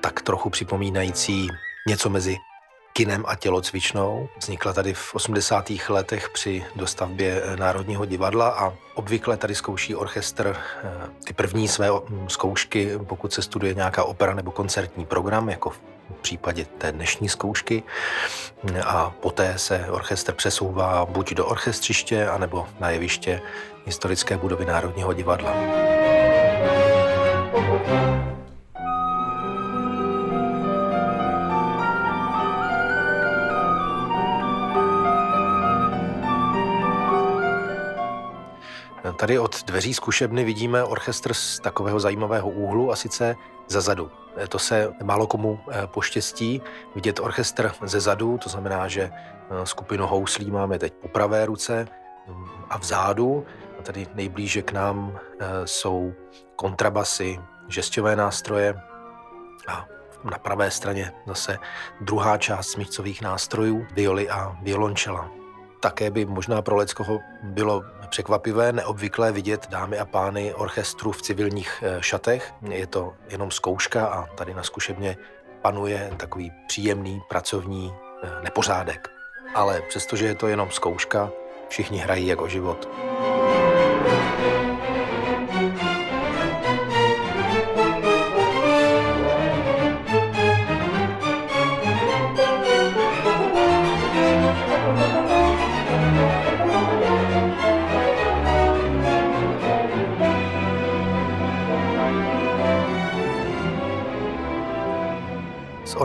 tak 0.00 0.22
trochu 0.22 0.50
připomínající 0.50 1.48
něco 1.86 2.10
mezi 2.10 2.36
kinem 2.92 3.24
a 3.26 3.34
tělocvičnou. 3.34 4.28
Vznikla 4.38 4.72
tady 4.72 4.94
v 4.94 5.14
80. 5.14 5.70
letech 5.88 6.28
při 6.28 6.64
dostavbě 6.76 7.42
Národního 7.58 8.04
divadla 8.04 8.48
a 8.48 8.72
obvykle 8.94 9.36
tady 9.36 9.54
zkouší 9.54 9.94
orchestr 9.94 10.56
eh, 10.56 10.90
ty 11.24 11.32
první 11.32 11.68
své 11.68 11.90
mm, 11.90 12.28
zkoušky, 12.28 12.98
pokud 12.98 13.32
se 13.32 13.42
studuje 13.42 13.74
nějaká 13.74 14.04
opera 14.04 14.34
nebo 14.34 14.50
koncertní 14.50 15.06
program, 15.06 15.48
jako 15.48 15.70
v 15.70 15.80
případě 16.20 16.64
té 16.64 16.92
dnešní 16.92 17.28
zkoušky. 17.28 17.82
A 18.84 19.10
poté 19.10 19.58
se 19.58 19.86
orchestr 19.90 20.32
přesouvá 20.32 21.06
buď 21.06 21.34
do 21.34 21.46
orchestřiště, 21.46 22.28
anebo 22.28 22.66
na 22.80 22.90
jeviště 22.90 23.40
historické 23.86 24.36
budovy 24.36 24.64
Národního 24.64 25.12
divadla. 25.12 25.52
Tady 39.18 39.38
od 39.38 39.64
dveří 39.64 39.94
zkušebny 39.94 40.44
vidíme 40.44 40.84
orchestr 40.84 41.34
z 41.34 41.60
takového 41.60 42.00
zajímavého 42.00 42.50
úhlu 42.50 42.92
a 42.92 42.96
sice 42.96 43.36
za 43.68 43.80
zadu. 43.80 44.10
To 44.48 44.58
se 44.58 44.92
málo 45.02 45.26
komu 45.26 45.60
eh, 45.70 45.86
poštěstí 45.86 46.62
vidět 46.94 47.20
orchestr 47.20 47.72
ze 47.82 48.00
zadu, 48.00 48.38
to 48.38 48.48
znamená, 48.48 48.88
že 48.88 49.10
eh, 49.12 49.66
skupinu 49.66 50.06
houslí 50.06 50.50
máme 50.50 50.78
teď 50.78 50.92
po 50.92 51.08
pravé 51.08 51.46
ruce 51.46 51.88
mm, 52.28 52.48
a 52.70 52.78
vzadu. 52.78 53.46
tady 53.82 54.06
nejblíže 54.14 54.62
k 54.62 54.72
nám, 54.72 55.18
jsou 55.64 56.12
kontrabasy, 56.56 57.40
žesťové 57.68 58.16
nástroje 58.16 58.74
a 59.68 59.86
na 60.24 60.38
pravé 60.38 60.70
straně 60.70 61.12
zase 61.26 61.58
druhá 62.00 62.38
část 62.38 62.68
smyčcových 62.68 63.22
nástrojů, 63.22 63.86
violy 63.94 64.30
a 64.30 64.56
violončela. 64.62 65.37
Také 65.80 66.10
by 66.10 66.24
možná 66.24 66.62
pro 66.62 66.76
Leckoho 66.76 67.20
bylo 67.42 67.82
překvapivé, 68.08 68.72
neobvyklé 68.72 69.32
vidět 69.32 69.66
dámy 69.70 69.98
a 69.98 70.04
pány 70.04 70.54
orchestru 70.54 71.12
v 71.12 71.22
civilních 71.22 71.82
eh, 71.86 72.02
šatech. 72.02 72.54
Je 72.70 72.86
to 72.86 73.14
jenom 73.30 73.50
zkouška 73.50 74.06
a 74.06 74.26
tady 74.26 74.54
na 74.54 74.62
zkušebně 74.62 75.16
panuje 75.62 76.10
takový 76.16 76.52
příjemný 76.66 77.22
pracovní 77.28 77.92
eh, 78.22 78.28
nepořádek. 78.42 79.08
Ale 79.54 79.82
přestože 79.88 80.26
je 80.26 80.34
to 80.34 80.48
jenom 80.48 80.70
zkouška, 80.70 81.30
všichni 81.68 81.98
hrají 81.98 82.26
jako 82.26 82.48
život. 82.48 82.88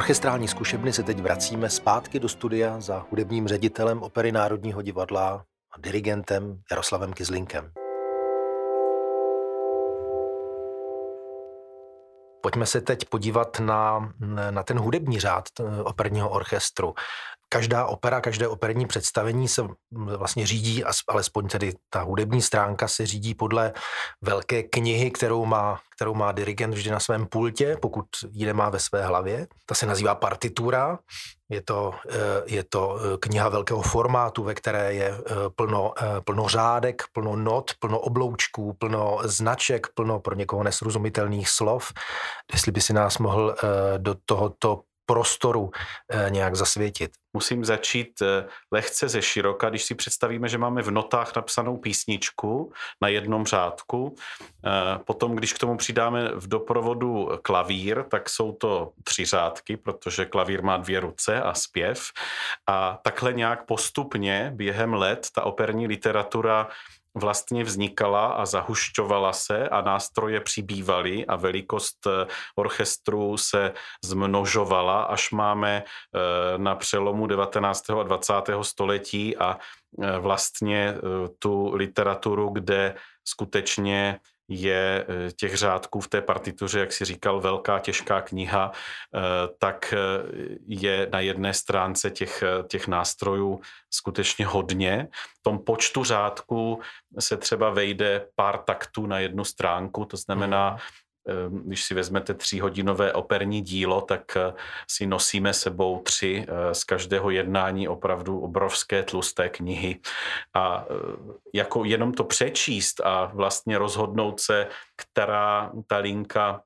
Orchestrální 0.04 0.48
zkušebny 0.48 0.94
se 0.94 1.04
teď 1.04 1.20
vracíme 1.20 1.70
zpátky 1.70 2.20
do 2.20 2.30
studia 2.30 2.80
za 2.80 3.06
hudebním 3.10 3.48
ředitelem 3.48 4.04
Opery 4.04 4.32
Národního 4.32 4.82
divadla 4.82 5.46
a 5.72 5.80
dirigentem 5.80 6.62
Jaroslavem 6.72 7.14
Kizlinkem. 7.14 7.72
Pojďme 12.42 12.66
se 12.66 12.82
teď 12.82 13.06
podívat 13.06 13.60
na, 13.60 14.14
na 14.50 14.64
ten 14.64 14.80
hudební 14.80 15.20
řád 15.20 15.44
operního 15.84 16.30
orchestru 16.30 16.94
každá 17.54 17.86
opera, 17.86 18.22
každé 18.22 18.48
operní 18.48 18.86
představení 18.86 19.48
se 19.48 19.68
vlastně 19.92 20.48
řídí, 20.48 20.84
alespoň 21.08 21.48
tedy 21.48 21.74
ta 21.90 22.02
hudební 22.02 22.42
stránka 22.42 22.88
se 22.88 23.06
řídí 23.06 23.36
podle 23.36 23.74
velké 24.22 24.64
knihy, 24.64 25.12
kterou 25.12 25.46
má, 25.46 25.80
kterou 25.96 26.14
má 26.14 26.32
dirigent 26.32 26.74
vždy 26.74 26.90
na 26.90 27.00
svém 27.00 27.26
pultě, 27.26 27.78
pokud 27.82 28.06
ji 28.32 28.46
nemá 28.46 28.70
ve 28.70 28.80
své 28.80 29.06
hlavě. 29.06 29.48
Ta 29.66 29.76
se 29.76 29.86
nazývá 29.86 30.16
partitura. 30.16 31.00
Je 31.50 31.62
to, 31.62 31.94
eh, 32.10 32.42
je 32.46 32.64
to 32.64 32.98
eh, 32.98 33.18
kniha 33.20 33.50
velkého 33.50 33.82
formátu, 33.82 34.44
ve 34.44 34.54
které 34.54 34.94
je 34.94 35.10
eh, 35.10 35.34
plno, 35.56 35.94
plno 36.26 36.48
řádek, 36.50 37.04
plno 37.14 37.36
not, 37.36 37.72
plno 37.80 38.00
obloučků, 38.00 38.74
plno 38.74 39.20
značek, 39.24 39.88
plno 39.94 40.20
pro 40.20 40.36
někoho 40.36 40.64
nesrozumitelných 40.64 41.50
slov. 41.50 41.94
Jestli 42.54 42.72
by 42.72 42.82
si 42.82 42.94
nás 42.94 43.18
mohl 43.18 43.56
do 43.98 44.16
tohoto 44.26 44.82
prostoru 45.06 45.72
eh, 46.10 46.30
nějak 46.30 46.56
zasvětit. 46.56 47.12
Musím 47.34 47.66
začít 47.66 48.22
eh, 48.22 48.48
lehce 48.72 49.10
ze 49.10 49.22
široka, 49.22 49.70
když 49.70 49.84
si 49.84 49.96
představíme, 49.96 50.50
že 50.50 50.58
máme 50.58 50.82
v 50.82 50.92
notách 50.92 51.36
napsanou 51.36 51.78
písničku 51.78 52.74
na 53.02 53.08
jednom 53.08 53.46
řádku. 53.46 54.16
Eh, 54.66 55.00
potom, 55.06 55.36
když 55.36 55.54
k 55.54 55.60
tomu 55.60 55.78
přidáme 55.78 56.32
v 56.36 56.48
doprovodu 56.48 57.30
klavír, 57.42 58.04
tak 58.04 58.30
jsou 58.30 58.52
to 58.52 58.92
tři 59.04 59.26
řádky, 59.26 59.78
protože 59.78 60.26
klavír 60.26 60.64
má 60.64 60.78
dvě 60.78 61.00
ruce 61.00 61.42
a 61.42 61.54
zpěv. 61.54 62.04
A 62.68 63.00
takhle 63.04 63.34
nějak 63.34 63.66
postupně 63.66 64.52
během 64.56 64.94
let 64.94 65.28
ta 65.36 65.44
operní 65.44 65.88
literatura 65.88 66.68
vlastně 67.16 67.64
vznikala 67.64 68.28
a 68.28 68.46
zahušťovala 68.46 69.34
se 69.34 69.70
a 69.70 69.82
nástroje 69.82 70.40
přibývaly 70.40 71.26
a 71.26 71.36
velikost 71.36 72.08
eh, 72.08 72.28
orchestru 72.56 73.38
se 73.38 73.74
zmnožovala, 74.06 75.04
až 75.04 75.32
máme 75.32 75.84
eh, 75.84 76.58
na 76.58 76.76
přelomu 76.76 77.28
19. 77.28 77.90
a 77.90 78.04
20. 78.04 78.34
století 78.62 79.38
a 79.38 79.58
eh, 79.58 80.20
vlastně 80.20 80.96
tu 81.40 81.76
literaturu, 81.76 82.50
kde 82.50 82.96
skutečně 83.28 84.20
je 84.48 85.06
eh, 85.08 85.32
těch 85.32 85.56
řádků 85.56 86.00
v 86.00 86.08
té 86.08 86.22
partituře, 86.22 86.80
jak 86.80 86.94
si 86.94 87.06
říkal, 87.06 87.42
velká 87.42 87.80
těžká 87.80 88.22
kniha, 88.22 88.72
eh, 88.72 89.20
tak 89.60 89.94
eh, 89.94 89.98
je 90.68 91.10
na 91.12 91.20
jedné 91.20 91.54
stránce 91.54 92.12
těch, 92.12 92.44
těch 92.68 92.88
nástrojů 92.88 93.62
skutečně 93.90 94.46
hodně. 94.46 95.08
V 95.40 95.44
tom 95.44 95.60
počtu 95.60 96.04
řádků 96.04 96.82
se 97.20 97.38
třeba 97.38 97.70
vejde 97.70 98.28
pár 98.36 98.58
taktů 98.58 99.06
na 99.06 99.20
jednu 99.20 99.44
stránku, 99.44 100.06
to 100.06 100.18
znamená, 100.18 100.78
Ehm, 100.78 101.03
když 101.50 101.84
si 101.84 101.94
vezmete 101.94 102.34
tříhodinové 102.34 103.14
operní 103.14 103.62
dílo, 103.62 104.02
tak 104.02 104.38
eh, 104.38 104.54
si 104.90 105.06
nosíme 105.06 105.54
sebou 105.54 106.02
tři 106.02 106.46
eh, 106.48 106.74
z 106.74 106.84
každého 106.84 107.30
jednání 107.30 107.88
opravdu 107.88 108.40
obrovské 108.40 109.04
tlusté 109.04 109.50
knihy. 109.50 110.00
A 110.54 110.86
eh, 110.86 110.94
jako 111.54 111.86
jenom 111.86 112.14
to 112.14 112.24
přečíst 112.24 113.02
a 113.04 113.26
vlastně 113.26 113.78
rozhodnout 113.78 114.40
se, 114.40 114.68
která 114.96 115.72
ta 115.88 115.98
linka 115.98 116.62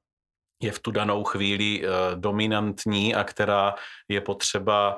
je 0.64 0.72
v 0.72 0.80
tu 0.80 0.92
danou 0.92 1.24
chvíli 1.24 1.84
dominantní 2.16 3.16
a 3.16 3.24
která 3.24 3.76
je 4.08 4.22
potřeba, 4.22 4.98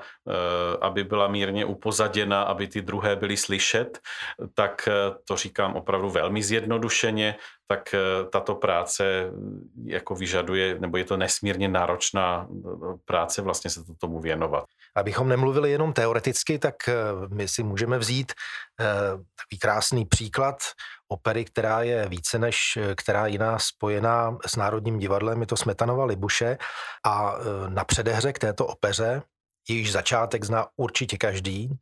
aby 0.82 1.04
byla 1.04 1.28
mírně 1.28 1.66
upozaděna, 1.66 2.42
aby 2.42 2.68
ty 2.68 2.82
druhé 2.82 3.16
byly 3.16 3.38
slyšet, 3.38 4.00
tak 4.54 4.90
to 5.28 5.36
říkám 5.36 5.76
opravdu 5.76 6.10
velmi 6.10 6.44
zjednodušeně, 6.44 7.36
tak 7.72 7.94
eh, 7.94 8.00
tato 8.30 8.56
práce 8.56 9.32
jako 9.86 10.16
vyžaduje, 10.16 10.80
nebo 10.80 10.98
je 10.98 11.04
to 11.04 11.18
nesmírně 11.18 11.68
náročná 11.68 12.48
eh, 12.50 12.98
práce 13.06 13.42
vlastně 13.42 13.70
se 13.70 13.84
to 13.84 13.94
tomu 13.94 14.20
věnovat. 14.20 14.66
Abychom 14.96 15.30
nemluvili 15.30 15.72
jenom 15.72 15.94
teoreticky, 15.94 16.60
tak 16.60 16.76
eh, 16.88 16.94
my 17.30 17.48
si 17.48 17.64
můžeme 17.64 17.98
vzít 17.98 18.34
takový 19.36 19.60
krásný 19.60 20.06
příklad 20.06 20.56
opery, 21.08 21.46
která 21.46 21.82
je 21.82 22.10
více 22.10 22.40
než 22.40 22.80
která 22.96 23.28
jiná 23.28 23.60
spojená 23.60 24.38
s 24.46 24.56
Národním 24.56 25.00
divadlem, 25.00 25.42
je 25.42 25.48
to 25.48 25.58
Smetanova 25.58 26.06
Libuše 26.06 26.58
a 27.06 27.36
na 27.68 27.84
předehře 27.84 28.34
k 28.34 28.40
této 28.40 28.68
opeře, 28.68 29.22
jejíž 29.70 29.92
začátek 29.92 30.44
zná 30.44 30.68
určitě 30.78 31.18
každý, 31.18 31.80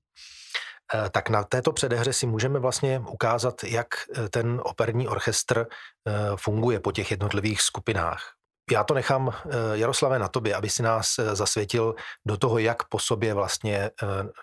Eh, 0.94 1.10
tak 1.10 1.30
na 1.30 1.44
této 1.44 1.72
předehře 1.72 2.14
si 2.14 2.28
můžeme 2.28 2.60
vlastně 2.60 3.00
ukázat, 3.00 3.64
jak 3.64 3.88
eh, 4.16 4.30
ten 4.30 4.62
operní 4.64 5.08
orchestr 5.08 5.66
eh, 5.68 6.12
funguje 6.36 6.80
po 6.80 6.92
těch 6.92 7.12
jednotlivých 7.12 7.62
skupinách. 7.62 8.34
Já 8.72 8.84
to 8.84 8.94
nechám, 8.94 9.34
Jaroslave, 9.74 10.20
na 10.20 10.28
tobě, 10.28 10.56
aby 10.56 10.70
si 10.70 10.84
nás 10.84 11.16
zasvětil 11.34 11.96
do 12.26 12.38
toho, 12.38 12.60
jak 12.60 12.88
po 12.88 13.00
sobě 13.00 13.34
vlastně, 13.34 13.92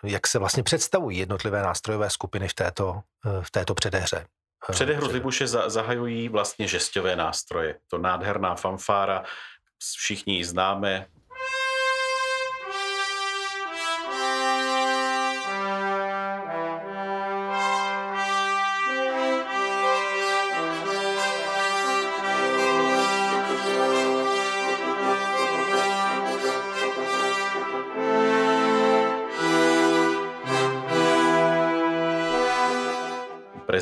jak 0.04 0.26
se 0.26 0.38
vlastně 0.38 0.62
představují 0.62 1.18
jednotlivé 1.18 1.62
nástrojové 1.62 2.10
skupiny 2.10 2.48
v 2.48 2.54
této, 2.54 3.00
v 3.40 3.50
této 3.50 3.74
předehře. 3.74 4.26
Předehru 4.70 5.06
Libuše 5.06 5.46
zahajují 5.46 6.28
vlastně 6.28 6.68
žesťové 6.68 7.16
nástroje. 7.16 7.78
To 7.90 7.98
nádherná 7.98 8.54
fanfára, 8.54 9.24
všichni 9.96 10.36
ji 10.36 10.44
známe, 10.44 11.06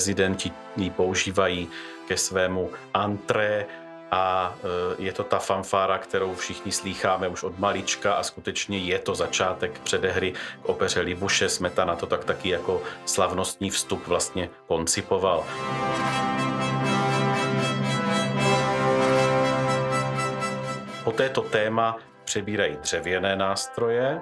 prezidenti 0.03 0.51
ji 0.77 0.91
používají 0.91 1.69
ke 2.09 2.17
svému 2.17 2.71
antré 2.95 3.67
a 4.11 4.55
e, 4.99 5.03
je 5.03 5.13
to 5.13 5.25
ta 5.25 5.39
fanfára, 5.39 5.99
kterou 5.99 6.35
všichni 6.35 6.73
slýcháme 6.73 7.29
už 7.29 7.43
od 7.43 7.59
malička 7.59 8.15
a 8.15 8.23
skutečně 8.23 8.79
je 8.79 8.99
to 8.99 9.15
začátek 9.15 9.79
předehry 9.79 10.33
k 10.63 10.69
opeře 10.69 11.01
Libuše. 11.01 11.49
Smetana 11.49 11.97
to 11.97 12.07
tak 12.07 12.25
taky 12.25 12.49
jako 12.49 12.83
slavnostní 13.05 13.71
vstup 13.71 14.07
vlastně 14.07 14.51
koncipoval. 14.67 15.45
Po 21.05 21.13
této 21.13 21.41
téma 21.43 21.97
přebírají 22.25 22.77
dřevěné 22.77 23.37
nástroje, 23.37 24.21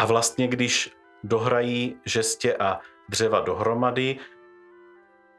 A 0.00 0.06
vlastně, 0.06 0.48
když 0.48 0.96
dohrají 1.24 1.96
žestě 2.06 2.56
a 2.56 2.80
dřeva 3.08 3.40
dohromady, 3.40 4.18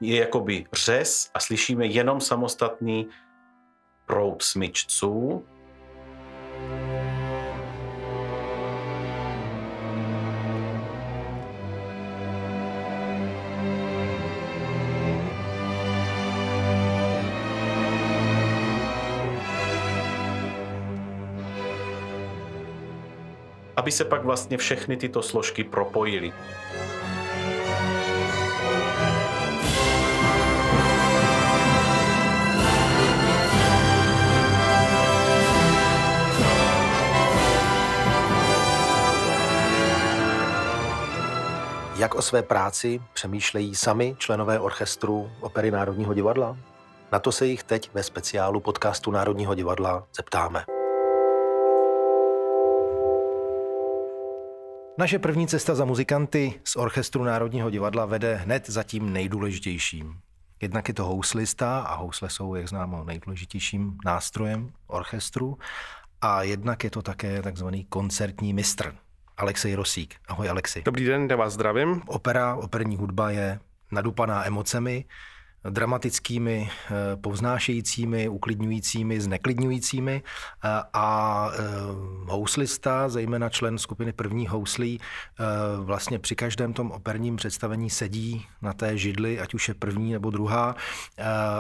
je 0.02 0.20
jakoby 0.20 0.66
řez 0.74 1.32
a 1.34 1.40
slyšíme 1.40 1.86
jenom 1.86 2.22
samostatný 2.22 3.10
proud 4.06 4.42
smyčců 4.42 5.46
aby 23.82 23.92
se 23.92 24.06
pak 24.06 24.24
vlastně 24.24 24.58
všechny 24.58 24.98
tyto 24.98 25.22
složky 25.22 25.64
propojily. 25.64 26.34
Jak 41.98 42.16
o 42.16 42.22
své 42.22 42.44
práci 42.44 43.02
přemýšlejí 43.14 43.76
sami 43.76 44.16
členové 44.18 44.60
orchestru 44.60 45.32
Opery 45.40 45.72
Národního 45.72 46.14
divadla? 46.14 46.58
Na 47.12 47.20
to 47.20 47.32
se 47.32 47.46
jich 47.46 47.64
teď 47.64 47.90
ve 47.94 48.04
speciálu 48.04 48.60
podcastu 48.60 49.12
Národního 49.12 49.56
divadla 49.56 50.08
zeptáme. 50.16 50.81
Naše 54.98 55.20
první 55.20 55.48
cesta 55.48 55.76
za 55.76 55.86
muzikanty 55.86 56.54
z 56.64 56.76
orchestru 56.76 57.24
Národního 57.24 57.70
divadla 57.70 58.06
vede 58.06 58.36
hned 58.36 58.70
za 58.70 58.84
tím 58.84 59.14
nejdůležitějším. 59.14 60.20
Jednak 60.62 60.88
je 60.88 60.94
to 60.94 61.06
houslista 61.06 61.80
a 61.80 61.96
housle 61.96 62.30
jsou, 62.30 62.56
jak 62.56 62.68
známo, 62.68 63.04
nejdůležitějším 63.04 63.98
nástrojem 64.06 64.72
orchestru 64.88 65.58
a 66.22 66.44
jednak 66.44 66.84
je 66.84 66.90
to 66.90 67.02
také 67.02 67.42
takzvaný 67.42 67.86
koncertní 67.86 68.54
mistr, 68.54 68.96
Alexej 69.38 69.76
Rosík. 69.76 70.16
Ahoj 70.28 70.50
Alexej. 70.50 70.84
Dobrý 70.84 71.06
den, 71.06 71.28
já 71.30 71.36
vás 71.36 71.54
zdravím. 71.54 72.02
Opera, 72.08 72.56
operní 72.56 72.96
hudba 72.96 73.32
je 73.32 73.60
nadupaná 73.92 74.48
emocemi, 74.48 75.06
dramatickými, 75.70 76.70
eh, 76.72 77.16
povznášejícími, 77.16 78.30
uklidňujícími, 78.30 79.22
zneklidňujícími. 79.22 80.24
Eh, 80.24 80.68
a 80.94 81.50
eh, 81.54 81.60
houslista, 82.26 83.10
zejména 83.10 83.50
člen 83.50 83.78
skupiny 83.78 84.14
první 84.14 84.48
houslí, 84.48 85.00
vlastně 85.78 86.20
při 86.20 86.36
každém 86.36 86.74
tom 86.74 86.92
operním 86.92 87.36
představení 87.36 87.90
sedí 87.90 88.46
na 88.62 88.74
té 88.74 88.98
židli, 88.98 89.40
ať 89.40 89.54
už 89.54 89.68
je 89.68 89.74
první 89.74 90.12
nebo 90.12 90.30
druhá, 90.30 90.76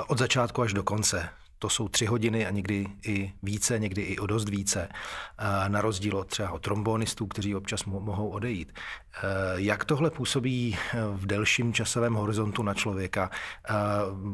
od 0.07 0.17
začátku 0.17 0.61
až 0.61 0.73
do 0.73 0.83
konce 0.83 1.29
to 1.61 1.69
jsou 1.69 1.87
tři 1.87 2.05
hodiny 2.05 2.45
a 2.45 2.49
někdy 2.49 2.87
i 3.05 3.33
více, 3.43 3.79
někdy 3.79 4.01
i 4.01 4.17
o 4.17 4.27
dost 4.27 4.49
více, 4.49 4.89
na 5.67 5.81
rozdíl 5.81 6.17
od 6.17 6.27
třeba 6.27 6.51
od 6.51 6.61
trombonistů, 6.61 7.27
kteří 7.27 7.55
občas 7.55 7.85
mohou 7.85 8.29
odejít. 8.29 8.73
E, 8.73 9.61
jak 9.61 9.85
tohle 9.85 10.11
působí 10.11 10.77
v 11.11 11.25
delším 11.25 11.73
časovém 11.73 12.13
horizontu 12.13 12.63
na 12.63 12.73
člověka? 12.73 13.29
E, 13.69 13.73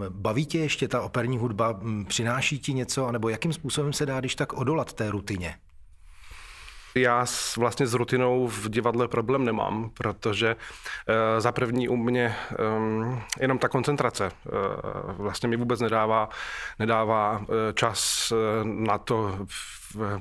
baví 0.09 0.45
tě 0.45 0.59
ještě 0.59 0.87
ta 0.87 1.01
operní 1.01 1.37
hudba? 1.37 1.79
Přináší 2.07 2.59
ti 2.59 2.73
něco? 2.73 3.11
Nebo 3.11 3.29
jakým 3.29 3.53
způsobem 3.53 3.93
se 3.93 4.05
dá, 4.05 4.19
když 4.19 4.35
tak 4.35 4.53
odolat 4.53 4.93
té 4.93 5.11
rutině? 5.11 5.55
Já 7.01 7.25
s, 7.25 7.55
vlastně 7.55 7.87
s 7.87 7.93
rutinou 7.93 8.47
v 8.47 8.69
divadle 8.69 9.07
problém 9.07 9.45
nemám, 9.45 9.91
protože 9.93 10.55
e, 11.07 11.41
za 11.41 11.51
první 11.51 11.89
u 11.89 11.95
mě 11.95 12.25
e, 12.25 12.35
jenom 13.39 13.57
ta 13.57 13.67
koncentrace 13.67 14.25
e, 14.25 14.31
vlastně 15.17 15.49
mi 15.49 15.57
vůbec 15.57 15.79
nedává, 15.79 16.29
nedává 16.79 17.41
e, 17.41 17.73
čas 17.73 18.33
na 18.63 18.97
to 18.97 19.39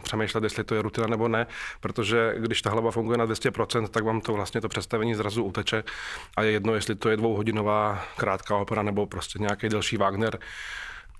přemýšlet, 0.03 0.45
jestli 0.45 0.65
to 0.65 0.75
je 0.75 0.83
rutina 0.83 1.07
nebo 1.07 1.29
ne, 1.29 1.47
protože 1.81 2.35
když 2.39 2.62
ta 2.62 2.71
hlava 2.71 2.91
funguje 2.91 3.19
na 3.19 3.27
200%, 3.27 3.89
tak 3.89 4.05
vám 4.05 4.21
to 4.21 4.33
vlastně 4.33 4.61
to 4.61 4.69
představení 4.69 5.15
zrazu 5.15 5.45
uteče 5.45 5.85
a 6.37 6.43
je 6.43 6.51
jedno, 6.51 6.75
jestli 6.75 6.95
to 6.95 7.09
je 7.09 7.17
dvouhodinová 7.17 8.05
krátká 8.17 8.57
opera 8.57 8.83
nebo 8.83 9.07
prostě 9.07 9.39
nějaký 9.39 9.69
delší 9.69 9.97
Wagner. 9.97 10.39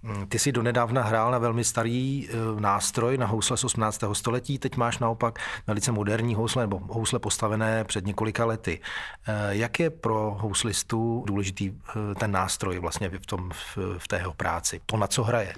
Mm, 0.07 0.27
ty 0.27 0.39
jsi 0.39 0.53
donedávna 0.53 1.03
hrál 1.03 1.31
na 1.31 1.39
velmi 1.39 1.65
starý 1.65 2.29
e, 2.29 2.61
nástroj, 2.61 3.19
na 3.19 3.27
housle 3.27 3.57
z 3.57 3.65
18. 3.65 4.05
století, 4.13 4.59
teď 4.59 4.77
máš 4.77 4.99
naopak 4.99 5.39
velice 5.67 5.93
moderní 5.93 6.35
housle, 6.35 6.63
nebo 6.63 6.81
housle 6.89 7.19
postavené 7.19 7.85
před 7.85 8.07
několika 8.07 8.45
lety. 8.45 8.81
E, 9.27 9.57
jak 9.57 9.81
je 9.81 9.91
pro 9.91 10.37
houslistu 10.41 11.25
důležitý 11.27 11.67
e, 11.67 12.15
ten 12.15 12.33
nástroj 12.33 12.79
vlastně 12.79 13.09
v, 13.09 13.27
tom, 13.27 13.51
v, 13.51 13.79
v 13.99 14.09
té 14.09 14.17
jeho 14.17 14.33
práci? 14.33 14.81
To, 14.87 14.97
na 14.97 15.07
co 15.07 15.23
hraje? 15.23 15.55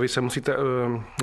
Vy 0.00 0.08
se 0.08 0.20
musíte 0.20 0.56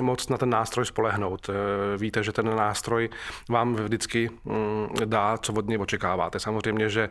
moc 0.02 0.28
na 0.28 0.38
ten 0.38 0.50
nástroj 0.50 0.86
spolehnout. 0.86 1.50
Víte, 1.96 2.22
že 2.22 2.32
ten 2.32 2.56
nástroj 2.56 3.08
vám 3.48 3.74
vždycky 3.74 4.30
mm, 4.44 4.88
dá, 5.04 5.38
co 5.38 5.52
od 5.52 5.68
něj 5.68 5.78
očekáváte. 5.78 6.40
Samozřejmě, 6.40 6.88
že 6.88 7.08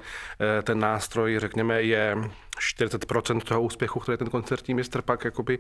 ten 0.63 0.79
nástroj, 0.79 1.39
řekněme, 1.39 1.81
je 1.81 2.17
40% 2.61 3.41
toho 3.41 3.61
úspěchu, 3.61 3.99
který 3.99 4.17
ten 4.17 4.29
koncertní 4.29 4.73
mistr 4.73 5.01
pak 5.01 5.25
jakoby 5.25 5.50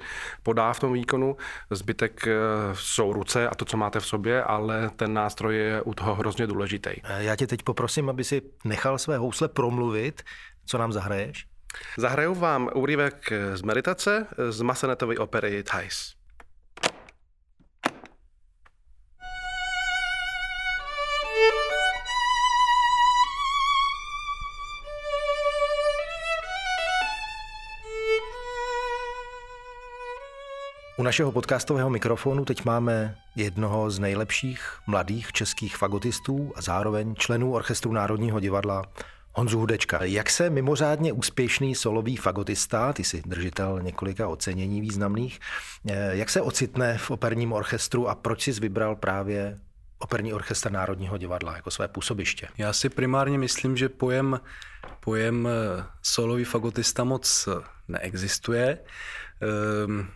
podá 0.43 0.73
v 0.73 0.79
tom 0.79 0.93
výkonu. 0.93 1.37
Zbytek 1.69 2.27
eh, 2.27 2.33
jsou 2.73 3.13
ruce 3.13 3.49
a 3.49 3.55
to, 3.55 3.65
co 3.65 3.77
máte 3.77 3.99
v 3.99 4.05
sobě, 4.05 4.43
ale 4.43 4.89
ten 4.95 5.13
nástroj 5.13 5.55
je 5.55 5.81
u 5.81 5.93
toho 5.93 6.15
hrozně 6.15 6.47
důležitý. 6.47 6.89
Eh, 7.03 7.23
já 7.23 7.35
tě 7.35 7.47
teď 7.47 7.63
poprosím, 7.63 8.09
aby 8.09 8.23
si 8.23 8.41
nechal 8.65 8.97
své 8.97 9.17
housle 9.17 9.47
promluvit. 9.47 10.21
Co 10.65 10.77
nám 10.77 10.91
zahraješ? 10.91 11.45
Zahraju 11.97 12.35
vám 12.35 12.69
úryvek 12.73 13.33
z 13.53 13.61
meditace 13.61 14.27
z 14.49 14.61
Masenetové 14.61 15.17
opery 15.17 15.63
Thais. 15.63 16.20
U 31.01 31.03
našeho 31.03 31.31
podcastového 31.31 31.89
mikrofonu 31.89 32.45
teď 32.45 32.65
máme 32.65 33.15
jednoho 33.35 33.91
z 33.91 33.99
nejlepších 33.99 34.79
mladých 34.87 35.31
českých 35.31 35.77
fagotistů 35.77 36.53
a 36.55 36.61
zároveň 36.61 37.15
členů 37.15 37.53
Orchestru 37.53 37.91
Národního 37.93 38.39
divadla 38.39 38.83
Honzu 39.33 39.59
Hudečka. 39.59 40.03
Jak 40.03 40.29
se 40.29 40.49
mimořádně 40.49 41.13
úspěšný 41.13 41.75
solový 41.75 42.17
fagotista, 42.17 42.93
ty 42.93 43.03
jsi 43.03 43.21
držitel 43.25 43.81
několika 43.81 44.27
ocenění 44.27 44.81
významných, 44.81 45.39
eh, 45.89 46.09
jak 46.11 46.29
se 46.29 46.41
ocitne 46.41 46.97
v 46.97 47.11
operním 47.11 47.53
orchestru 47.53 48.09
a 48.09 48.15
proč 48.15 48.43
jsi 48.43 48.51
vybral 48.51 48.95
právě 48.95 49.59
operní 49.99 50.33
orchestr 50.33 50.71
Národního 50.71 51.17
divadla 51.17 51.55
jako 51.55 51.71
své 51.71 51.87
působiště? 51.87 52.47
Já 52.57 52.73
si 52.73 52.89
primárně 52.89 53.37
myslím, 53.37 53.77
že 53.77 53.89
pojem, 53.89 54.39
pojem 54.99 55.47
eh, 55.47 55.83
solový 56.01 56.43
fagotista 56.43 57.03
moc 57.03 57.49
neexistuje. 57.87 58.77
Um, 59.85 60.07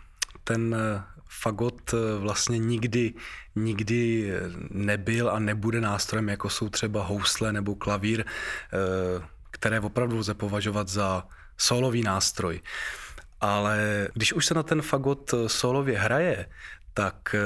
ten 0.46 0.74
eh, 0.74 1.02
fagot 1.28 1.94
eh, 1.94 2.18
vlastně 2.18 2.58
nikdy, 2.58 3.14
nikdy 3.54 4.32
nebyl 4.70 5.30
a 5.30 5.38
nebude 5.38 5.80
nástrojem, 5.80 6.28
jako 6.28 6.50
jsou 6.50 6.68
třeba 6.68 7.02
housle 7.02 7.52
nebo 7.52 7.74
klavír, 7.74 8.24
eh, 8.24 9.26
které 9.50 9.80
opravdu 9.80 10.18
lze 10.18 10.34
považovat 10.34 10.88
za 10.88 11.26
solový 11.58 12.02
nástroj. 12.02 12.60
Ale 13.40 14.08
když 14.14 14.32
už 14.32 14.46
se 14.46 14.54
na 14.54 14.62
ten 14.62 14.82
fagot 14.82 15.34
solově 15.46 15.98
hraje, 15.98 16.46
tak 16.94 17.36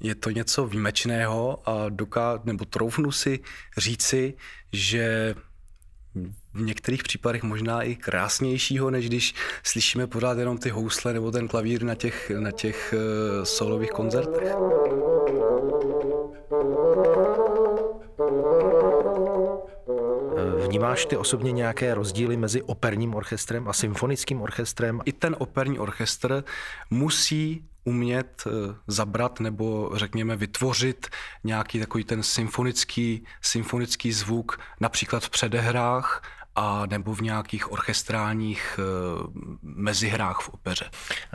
je 0.00 0.14
to 0.14 0.30
něco 0.30 0.66
výjimečného 0.66 1.68
a 1.68 1.88
doká, 1.88 2.40
nebo 2.44 2.64
troufnu 2.64 3.12
si 3.12 3.40
říci, 3.76 4.34
že 4.72 5.34
v 6.54 6.60
některých 6.60 7.02
případech 7.02 7.42
možná 7.42 7.82
i 7.82 7.96
krásnějšího, 7.96 8.90
než 8.90 9.08
když 9.08 9.34
slyšíme 9.62 10.06
pořád 10.06 10.38
jenom 10.38 10.58
ty 10.58 10.70
housle 10.70 11.12
nebo 11.12 11.30
ten 11.30 11.48
klavír 11.48 11.82
na 11.82 11.94
těch, 11.94 12.32
na 12.38 12.50
těch 12.50 12.94
uh, 12.96 13.44
solových 13.44 13.90
koncertech. 13.90 14.54
Vnímáš 20.68 21.06
ty 21.06 21.16
osobně 21.16 21.52
nějaké 21.52 21.94
rozdíly 21.94 22.36
mezi 22.36 22.62
operním 22.62 23.14
orchestrem 23.14 23.68
a 23.68 23.72
symfonickým 23.72 24.42
orchestrem? 24.42 25.00
I 25.04 25.12
ten 25.12 25.36
operní 25.38 25.78
orchestr 25.78 26.44
musí 26.90 27.64
umět 27.84 28.44
eh, 28.46 28.50
zabrat 28.86 29.40
nebo 29.40 29.90
řekněme 29.94 30.36
vytvořit 30.36 31.06
nějaký 31.44 31.80
takový 31.80 32.04
ten 32.04 32.22
symfonický, 32.22 33.24
symfonický 33.42 34.12
zvuk 34.12 34.60
například 34.80 35.24
v 35.24 35.30
předehrách 35.30 36.22
a 36.56 36.86
nebo 36.86 37.14
v 37.14 37.20
nějakých 37.20 37.72
orchestrálních 37.72 38.78
uh, 38.78 39.26
mezihrách 39.62 40.40
v 40.40 40.48
opeře. 40.48 40.90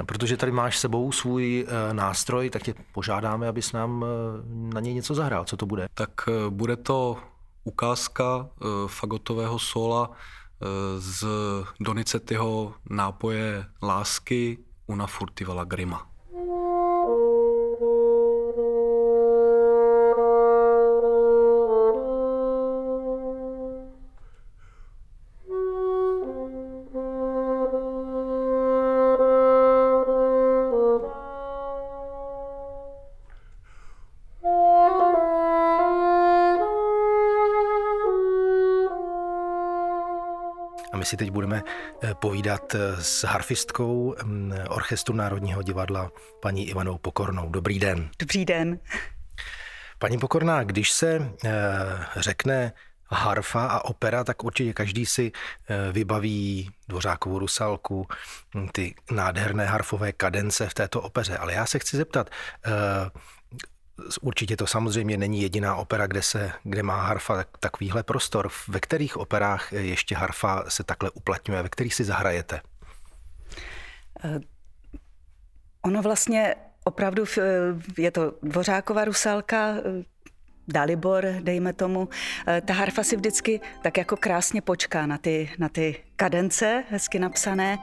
Protože 0.06 0.38
tady 0.38 0.52
máš 0.52 0.78
sebou 0.78 1.12
svůj 1.12 1.66
uh, 1.68 1.94
nástroj, 1.94 2.50
tak 2.50 2.64
tě 2.64 2.74
požádáme, 2.92 3.48
abys 3.48 3.72
nám 3.72 4.06
na 4.74 4.80
něj 4.82 4.94
něco 4.94 5.16
zahrál. 5.16 5.46
Co 5.46 5.58
to 5.58 5.66
bude? 5.66 5.88
Tak 5.94 6.12
bude 6.50 6.76
to 6.76 7.18
ukázka 7.64 8.38
uh, 8.38 8.88
fagotového 8.88 9.60
sola 9.60 10.10
uh, 10.10 10.16
z 10.98 11.26
Donizettiho 11.80 12.74
nápoje 12.90 13.66
lásky 13.82 14.58
Una 14.88 15.08
furtiva 15.08 15.54
lagrima. 15.54 16.09
Si 41.10 41.18
teď 41.18 41.32
budeme 41.32 41.64
eh, 42.04 42.14
povídat 42.14 42.76
eh, 42.76 43.04
s 43.04 43.24
harfistkou 43.24 44.16
mm, 44.24 44.54
Orchestru 44.70 45.16
Národního 45.16 45.62
divadla 45.62 46.12
paní 46.42 46.70
Ivanou 46.70 46.98
Pokornou. 46.98 47.50
Dobrý 47.50 47.80
den. 47.80 48.10
Dobrý 48.20 48.46
den. 48.46 48.80
Paní 50.00 50.18
Pokorná, 50.18 50.64
když 50.64 50.92
se 50.92 51.32
řekne 52.16 52.74
harfa 53.12 53.66
a 53.66 53.86
opera, 53.86 54.24
tak 54.24 54.44
určitě 54.44 54.74
každý 54.74 55.06
si 55.06 55.32
vybaví 55.92 56.72
Dvořákovou 56.88 57.40
rusalku, 57.40 58.08
hm, 58.56 58.68
ty 58.72 58.96
nádherné 59.12 59.66
harfové 59.66 60.12
kadence 60.12 60.70
v 60.70 60.74
této 60.74 61.02
opeře. 61.02 61.38
Ale 61.38 61.54
já 61.54 61.66
se 61.66 61.80
chci 61.80 61.98
zeptat, 61.98 62.30
Určitě 64.22 64.58
to 64.58 64.68
samozřejmě 64.68 65.18
není 65.18 65.42
jediná 65.42 65.76
opera, 65.76 66.08
kde, 66.08 66.22
se, 66.22 66.52
kde 66.64 66.84
má 66.84 67.02
harfa 67.02 67.36
tak, 67.36 67.48
takovýhle 67.60 68.04
prostor. 68.04 68.50
Ve 68.68 68.80
kterých 68.80 69.18
operách 69.18 69.74
ještě 69.74 70.16
harfa 70.16 70.64
se 70.68 70.84
takhle 70.84 71.10
uplatňuje? 71.10 71.64
Ve 71.64 71.70
kterých 71.70 71.96
si 71.96 72.04
zahrajete? 72.04 72.62
Uh, 74.24 74.40
ono 75.82 76.02
vlastně 76.02 76.56
opravdu 76.84 77.24
je 77.98 78.12
to 78.12 78.34
Dvořáková 78.44 79.06
rusalka, 79.06 79.76
eh, 79.78 80.04
Dalibor, 80.68 81.26
dejme 81.40 81.74
tomu, 81.74 82.10
eh, 82.48 82.62
ta 82.62 82.74
harfa 82.74 83.04
si 83.04 83.16
vždycky 83.16 83.62
tak 83.82 83.98
jako 83.98 84.18
krásně 84.18 84.62
počká 84.62 85.06
na 85.06 85.18
ty, 85.18 85.50
na 85.58 85.70
ty 85.70 85.96
kadence, 86.16 86.84
hezky 86.90 87.20
napsané. 87.20 87.78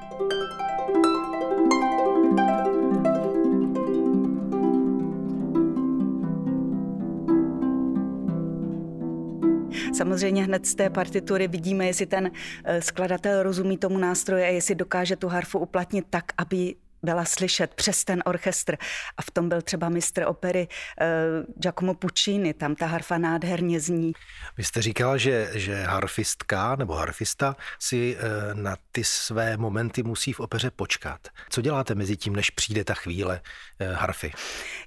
Samozřejmě 9.96 10.44
hned 10.44 10.66
z 10.66 10.74
té 10.74 10.90
partitury 10.90 11.48
vidíme, 11.48 11.86
jestli 11.86 12.06
ten 12.06 12.30
eh, 12.64 12.82
skladatel 12.82 13.42
rozumí 13.42 13.78
tomu 13.78 13.98
nástroji 13.98 14.44
a 14.44 14.46
jestli 14.46 14.74
dokáže 14.74 15.16
tu 15.16 15.28
harfu 15.28 15.58
uplatnit 15.58 16.06
tak, 16.10 16.24
aby 16.38 16.74
byla 17.06 17.24
slyšet 17.24 17.74
přes 17.74 18.04
ten 18.04 18.22
orchestr. 18.26 18.76
A 19.16 19.22
v 19.22 19.30
tom 19.30 19.48
byl 19.48 19.62
třeba 19.62 19.88
mistr 19.88 20.24
opery 20.26 20.68
uh, 20.68 21.54
Giacomo 21.62 21.94
Puccini, 21.94 22.54
tam 22.54 22.74
ta 22.74 22.86
harfa 22.86 23.18
nádherně 23.18 23.80
zní. 23.80 24.12
Vy 24.56 24.64
jste 24.64 24.82
říkala, 24.82 25.16
že, 25.16 25.50
že 25.54 25.82
harfistka 25.82 26.76
nebo 26.76 26.94
harfista 26.94 27.56
si 27.78 28.16
uh, 28.16 28.60
na 28.60 28.76
ty 28.92 29.04
své 29.04 29.56
momenty 29.56 30.02
musí 30.02 30.32
v 30.32 30.40
opeře 30.40 30.70
počkat. 30.70 31.28
Co 31.50 31.60
děláte 31.60 31.94
mezi 31.94 32.16
tím, 32.16 32.36
než 32.36 32.50
přijde 32.50 32.84
ta 32.84 32.94
chvíle 32.94 33.40
uh, 33.80 33.92
harfy? 33.92 34.32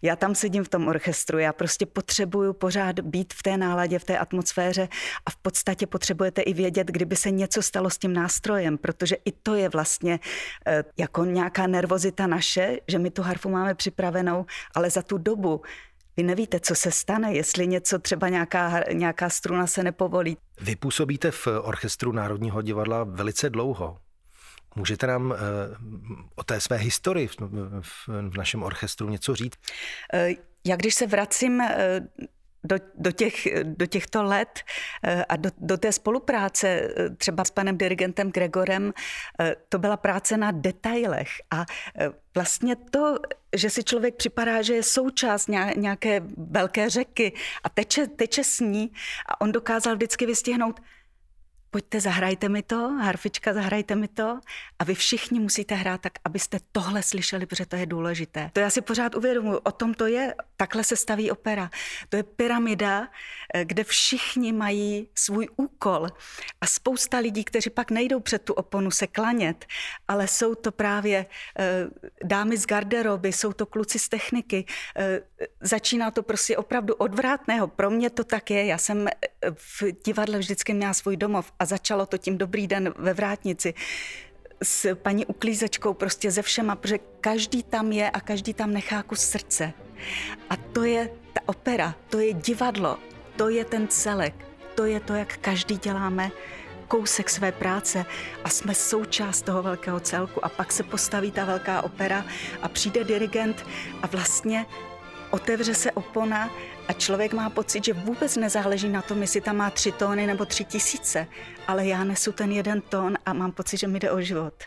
Já 0.02 0.16
tam 0.16 0.36
sedím 0.36 0.64
v 0.64 0.70
tom 0.70 0.88
orchestru, 0.88 1.38
já 1.40 1.54
prostě 1.54 1.86
potřebuju 1.86 2.54
pořád 2.54 3.00
být 3.00 3.34
v 3.34 3.44
té 3.44 3.58
náladě, 3.58 4.00
v 4.00 4.04
té 4.04 4.18
atmosféře 4.18 4.88
a 5.26 5.32
v 5.32 5.36
podstatě 5.36 5.88
potřebujete 5.88 6.42
i 6.42 6.54
vědět, 6.54 6.88
kdyby 6.88 7.16
se 7.16 7.32
něco 7.32 7.62
stalo 7.62 7.90
s 7.90 7.98
tím 7.98 8.14
nástrojem, 8.14 8.78
protože 8.78 9.16
i 9.26 9.32
to 9.32 9.56
je 9.56 9.70
vlastně 9.70 10.20
uh, 10.20 10.74
jako 10.98 11.26
nějaká 11.26 11.68
nervozita 11.68 12.09
nervozita 12.10 12.28
naše, 12.28 12.80
že 12.88 13.00
my 13.00 13.12
tu 13.12 13.22
harfu 13.22 13.50
máme 13.50 13.76
připravenou, 13.76 14.46
ale 14.76 14.90
za 14.90 15.02
tu 15.02 15.18
dobu 15.18 15.62
vy 16.18 16.24
nevíte, 16.24 16.60
co 16.60 16.76
se 16.76 16.92
stane, 16.92 17.34
jestli 17.34 17.68
něco, 17.68 18.00
třeba 18.00 18.30
nějaká, 18.30 18.84
nějaká 18.94 19.30
struna 19.30 19.68
se 19.68 19.84
nepovolí. 19.84 20.38
Vy 20.62 20.76
působíte 20.76 21.32
v 21.32 21.48
orchestru 21.48 22.12
Národního 22.12 22.62
divadla 22.62 23.04
velice 23.04 23.50
dlouho. 23.50 23.98
Můžete 24.76 25.08
nám 25.08 25.32
uh, 25.32 25.38
o 26.36 26.44
té 26.44 26.60
své 26.60 26.78
historii 26.78 27.28
v, 27.28 27.36
v, 27.82 28.08
v 28.08 28.38
našem 28.38 28.64
orchestru 28.64 29.10
něco 29.10 29.36
říct? 29.36 29.58
Uh, 30.14 30.36
já 30.66 30.76
když 30.76 30.96
se 30.96 31.08
vracím 31.08 31.60
uh, 31.60 31.68
do, 32.64 32.76
do, 32.96 33.12
těch, 33.12 33.48
do 33.64 33.86
těchto 33.86 34.24
let 34.24 34.60
eh, 35.04 35.26
a 35.30 35.36
do, 35.36 35.50
do 35.58 35.78
té 35.78 35.92
spolupráce 35.92 36.68
eh, 36.68 37.10
třeba 37.10 37.46
s 37.46 37.52
panem 37.52 37.78
dirigentem 37.78 38.32
Gregorem, 38.32 38.94
eh, 39.40 39.56
to 39.70 39.80
byla 39.80 39.98
práce 39.98 40.38
na 40.38 40.52
detailech. 40.52 41.30
A 41.52 41.66
vlastně 42.36 42.76
to, 42.76 43.16
že 43.56 43.70
si 43.70 43.84
člověk 43.84 44.16
připadá, 44.16 44.62
že 44.62 44.74
je 44.74 44.84
součást 44.84 45.48
nějaké 45.76 46.22
velké 46.38 46.90
řeky 46.90 47.34
a 47.64 47.70
teče, 47.70 48.08
teče 48.08 48.44
s 48.44 48.60
ní 48.60 48.92
a 49.30 49.42
on 49.42 49.52
dokázal 49.52 49.96
vždycky 49.96 50.26
vystihnout, 50.26 50.80
pojďte, 51.72 52.02
zahrajte 52.02 52.50
mi 52.50 52.64
to, 52.64 52.76
harfička, 52.76 53.54
zahrajte 53.54 53.96
mi 53.96 54.08
to 54.08 54.40
a 54.80 54.84
vy 54.84 54.96
všichni 54.96 55.40
musíte 55.40 55.76
hrát 55.76 56.02
tak, 56.02 56.14
abyste 56.26 56.60
tohle 56.72 57.04
slyšeli, 57.04 57.46
protože 57.46 57.66
to 57.66 57.76
je 57.76 57.86
důležité. 57.86 58.50
To 58.54 58.60
já 58.60 58.70
si 58.70 58.82
pořád 58.82 59.16
uvědomuji, 59.16 59.58
o 59.64 59.72
tom 59.72 59.94
to 59.94 60.08
je, 60.08 60.36
takhle 60.58 60.84
se 60.84 60.96
staví 60.96 61.32
opera. 61.32 61.70
To 62.10 62.18
je 62.18 62.24
pyramida, 62.24 63.08
eh, 63.54 63.66
kde 63.66 63.84
všichni 63.84 64.52
mají 64.52 65.10
svůj 65.16 65.48
úkol 65.58 66.08
a 66.62 66.68
spousta 66.68 67.18
lidí, 67.18 67.44
kteří 67.44 67.70
pak 67.70 67.92
nejdou 67.92 68.20
před 68.20 68.42
tu 68.42 68.54
oponu 68.54 68.92
se 68.92 69.08
klanět, 69.08 69.66
ale 70.08 70.28
jsou 70.28 70.56
to 70.56 70.72
právě 70.72 71.26
eh, 71.60 71.88
dámy 72.24 72.58
z 72.58 72.66
garderoby, 72.66 73.34
jsou 73.34 73.54
to 73.54 73.66
kluci 73.66 74.00
z 74.00 74.10
techniky. 74.10 74.66
Eh, 74.96 75.22
začíná 75.62 76.12
to 76.12 76.24
prostě 76.24 76.58
opravdu 76.58 76.96
odvrátného. 76.96 77.68
Pro 77.68 77.90
mě 77.90 78.10
to 78.10 78.24
tak 78.24 78.52
je. 78.52 78.66
Já 78.66 78.78
jsem 78.78 79.08
v 79.54 79.84
divadle 80.06 80.40
vždycky 80.40 80.74
měla 80.74 80.94
svůj 80.94 81.18
domov 81.18 81.52
a 81.60 81.66
začalo 81.66 82.06
to 82.06 82.18
tím 82.18 82.38
dobrý 82.38 82.68
den 82.68 82.94
ve 82.98 83.14
vrátnici 83.14 83.74
s 84.64 84.96
paní 84.96 85.26
uklízečkou, 85.26 85.94
prostě 85.94 86.32
ze 86.32 86.42
všema, 86.42 86.76
protože 86.76 87.00
každý 87.22 87.64
tam 87.64 87.92
je 87.92 88.10
a 88.10 88.20
každý 88.20 88.54
tam 88.54 88.74
nechá 88.74 89.04
kus 89.04 89.20
srdce. 89.20 89.74
A 90.50 90.56
to 90.56 90.84
je 90.84 91.10
ta 91.34 91.42
opera, 91.46 91.96
to 92.10 92.20
je 92.20 92.34
divadlo, 92.34 92.98
to 93.36 93.50
je 93.50 93.66
ten 93.66 93.88
celek, 93.88 94.34
to 94.76 94.86
je 94.86 95.00
to, 95.00 95.14
jak 95.14 95.38
každý 95.38 95.78
děláme 95.78 96.32
kousek 96.88 97.30
své 97.30 97.52
práce 97.52 98.06
a 98.44 98.50
jsme 98.50 98.76
součást 98.76 99.42
toho 99.42 99.64
velkého 99.64 100.00
celku 100.00 100.46
a 100.46 100.50
pak 100.50 100.72
se 100.72 100.84
postaví 100.84 101.32
ta 101.32 101.46
velká 101.46 101.82
opera 101.82 102.26
a 102.62 102.68
přijde 102.68 103.04
dirigent 103.04 103.66
a 104.02 104.08
vlastně 104.08 104.66
otevře 105.32 105.76
se 105.76 105.92
opona 105.92 106.50
a 106.90 106.94
člověk 106.94 107.34
má 107.34 107.50
pocit, 107.50 107.86
že 107.86 107.94
vůbec 107.94 108.36
nezáleží 108.36 108.90
na 108.90 109.02
tom, 109.02 109.22
jestli 109.22 109.42
tam 109.42 109.58
má 109.58 109.70
tři 109.70 109.92
tóny 109.92 110.28
nebo 110.28 110.46
tři 110.46 110.66
tisíce, 110.66 111.28
ale 111.68 111.88
já 111.88 112.04
nesu 112.04 112.32
ten 112.32 112.52
jeden 112.52 112.82
tón 112.82 113.18
a 113.26 113.34
mám 113.34 113.52
pocit, 113.52 113.78
že 113.78 113.88
mi 113.88 114.00
jde 114.00 114.12
o 114.12 114.22
život. 114.22 114.64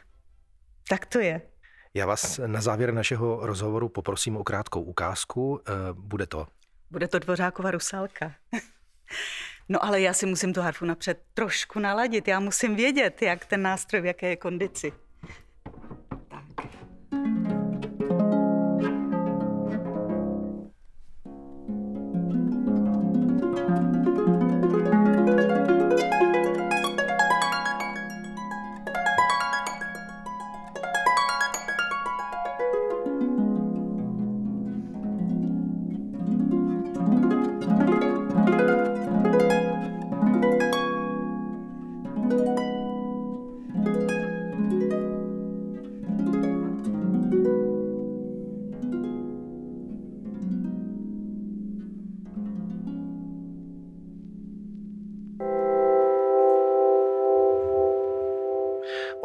Tak 0.89 1.07
to 1.07 1.19
je. 1.19 1.43
Já 1.95 2.07
vás 2.07 2.41
na 2.47 2.61
závěr 2.61 2.95
našeho 2.95 3.47
rozhovoru 3.47 3.89
poprosím 3.89 4.37
o 4.37 4.45
krátkou 4.45 4.83
ukázku. 4.83 5.61
Eh, 5.69 5.73
bude 5.93 6.27
to? 6.27 6.47
Bude 6.91 7.09
to 7.09 7.19
Dvořákova 7.19 7.71
rusálka. 7.71 8.35
No 9.69 9.85
ale 9.85 10.01
já 10.01 10.13
si 10.13 10.27
musím 10.27 10.53
tu 10.53 10.61
harfu 10.61 10.85
napřed 10.85 11.23
trošku 11.35 11.79
naladit. 11.79 12.29
Já 12.29 12.41
musím 12.41 12.77
vědět, 12.77 13.23
jak 13.23 13.47
ten 13.47 13.63
nástroj, 13.63 14.03
v 14.03 14.05
jaké 14.05 14.29
je 14.29 14.37
kondici. 14.37 14.93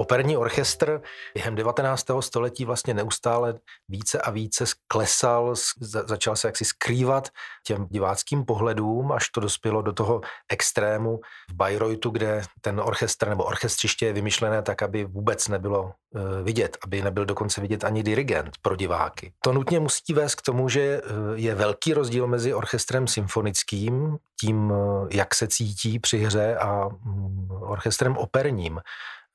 Operní 0.07 0.37
orchestr 0.37 1.01
během 1.33 1.55
19. 1.55 2.05
století 2.19 2.65
vlastně 2.65 2.93
neustále 2.93 3.59
více 3.89 4.21
a 4.21 4.31
více 4.31 4.65
klesal, 4.87 5.53
začal 5.81 6.35
se 6.35 6.47
jaksi 6.47 6.65
skrývat 6.65 7.29
těm 7.65 7.87
diváckým 7.89 8.45
pohledům, 8.45 9.11
až 9.11 9.29
to 9.29 9.41
dospělo 9.41 9.81
do 9.81 9.93
toho 9.93 10.21
extrému 10.49 11.19
v 11.49 11.53
Bayreuthu, 11.53 12.11
kde 12.11 12.41
ten 12.61 12.79
orchestr 12.79 13.29
nebo 13.29 13.43
orchestřiště 13.43 14.05
je 14.05 14.13
vymyšlené 14.13 14.61
tak, 14.61 14.81
aby 14.81 15.05
vůbec 15.05 15.47
nebylo 15.47 15.91
e, 16.15 16.43
vidět, 16.43 16.77
aby 16.83 17.01
nebyl 17.01 17.25
dokonce 17.25 17.61
vidět 17.61 17.83
ani 17.83 18.03
dirigent 18.03 18.57
pro 18.61 18.75
diváky. 18.75 19.33
To 19.43 19.53
nutně 19.53 19.79
musí 19.79 20.13
vést 20.13 20.35
k 20.35 20.41
tomu, 20.41 20.69
že 20.69 20.81
e, 20.81 21.01
je 21.35 21.55
velký 21.55 21.93
rozdíl 21.93 22.27
mezi 22.27 22.53
orchestrem 22.53 23.07
symfonickým, 23.07 24.17
tím, 24.39 24.71
e, 24.71 25.17
jak 25.17 25.35
se 25.35 25.47
cítí 25.47 25.99
při 25.99 26.17
hře, 26.17 26.57
a 26.57 26.89
mm, 26.89 27.47
orchestrem 27.51 28.17
operním. 28.17 28.79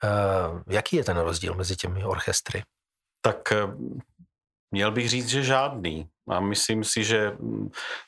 Eh, 0.05 0.63
jaký 0.75 0.97
je 0.97 1.05
ten 1.05 1.17
rozdíl 1.17 1.55
mezi 1.55 1.77
těmi 1.77 2.05
orchestry? 2.05 2.63
Tak 3.25 3.53
eh, 3.53 3.57
měl 4.71 4.91
bych 4.91 5.09
říct, 5.09 5.29
že 5.29 5.43
žádný. 5.43 6.09
A 6.29 6.41
myslím 6.41 6.85
si, 6.85 7.05
že 7.05 7.37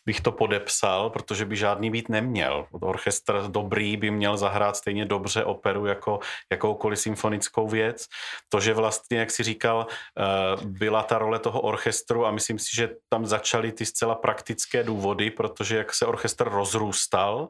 bych 0.06 0.20
to 0.20 0.32
podepsal, 0.32 1.10
protože 1.10 1.44
by 1.44 1.56
žádný 1.56 1.90
být 1.90 2.08
neměl. 2.08 2.66
Orchestr 2.70 3.42
dobrý 3.48 3.96
by 3.96 4.10
měl 4.10 4.36
zahrát 4.36 4.76
stejně 4.76 5.04
dobře 5.04 5.44
operu 5.44 5.86
jako 5.86 6.20
jakoukoliv 6.52 6.98
symfonickou 6.98 7.68
věc. 7.68 8.06
To, 8.48 8.60
že 8.60 8.74
vlastně, 8.74 9.18
jak 9.18 9.30
si 9.30 9.42
říkal, 9.42 9.86
eh, 9.90 10.22
byla 10.64 11.02
ta 11.02 11.18
role 11.18 11.38
toho 11.38 11.60
orchestru 11.60 12.26
a 12.26 12.30
myslím 12.30 12.58
si, 12.58 12.76
že 12.76 12.90
tam 13.08 13.26
začaly 13.26 13.72
ty 13.72 13.86
zcela 13.86 14.14
praktické 14.14 14.82
důvody, 14.82 15.30
protože 15.30 15.76
jak 15.76 15.94
se 15.94 16.06
orchestr 16.06 16.48
rozrůstal, 16.48 17.48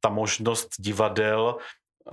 ta 0.00 0.08
možnost 0.08 0.68
divadel 0.78 1.56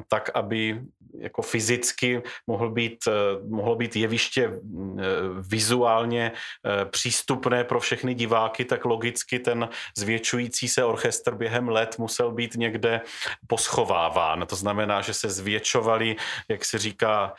tak, 0.08 0.30
aby 0.34 0.82
jako 1.20 1.42
fyzicky 1.42 2.22
mohl 2.48 2.70
být, 2.70 2.98
eh, 3.08 3.12
mohlo 3.48 3.76
být 3.76 3.96
jeviště 3.96 4.44
eh, 4.46 5.04
vizuálně 5.50 6.32
eh, 6.32 6.86
přístupné 6.86 7.64
pro 7.64 7.80
všechny 7.80 8.14
diváky, 8.14 8.66
tak 8.66 8.86
logicky 8.86 9.40
ten 9.40 9.70
zvětšující 9.98 10.68
se 10.68 10.84
orchestr 10.84 11.36
během 11.36 11.70
let 11.70 11.96
musel 12.00 12.32
být 12.32 12.56
někde 12.56 13.02
poschováván. 13.48 14.46
To 14.48 14.56
znamená, 14.56 15.02
že 15.02 15.14
se 15.14 15.30
zvětšovaly, 15.30 16.16
jak 16.50 16.66
se 16.66 16.78
říká, 16.78 17.34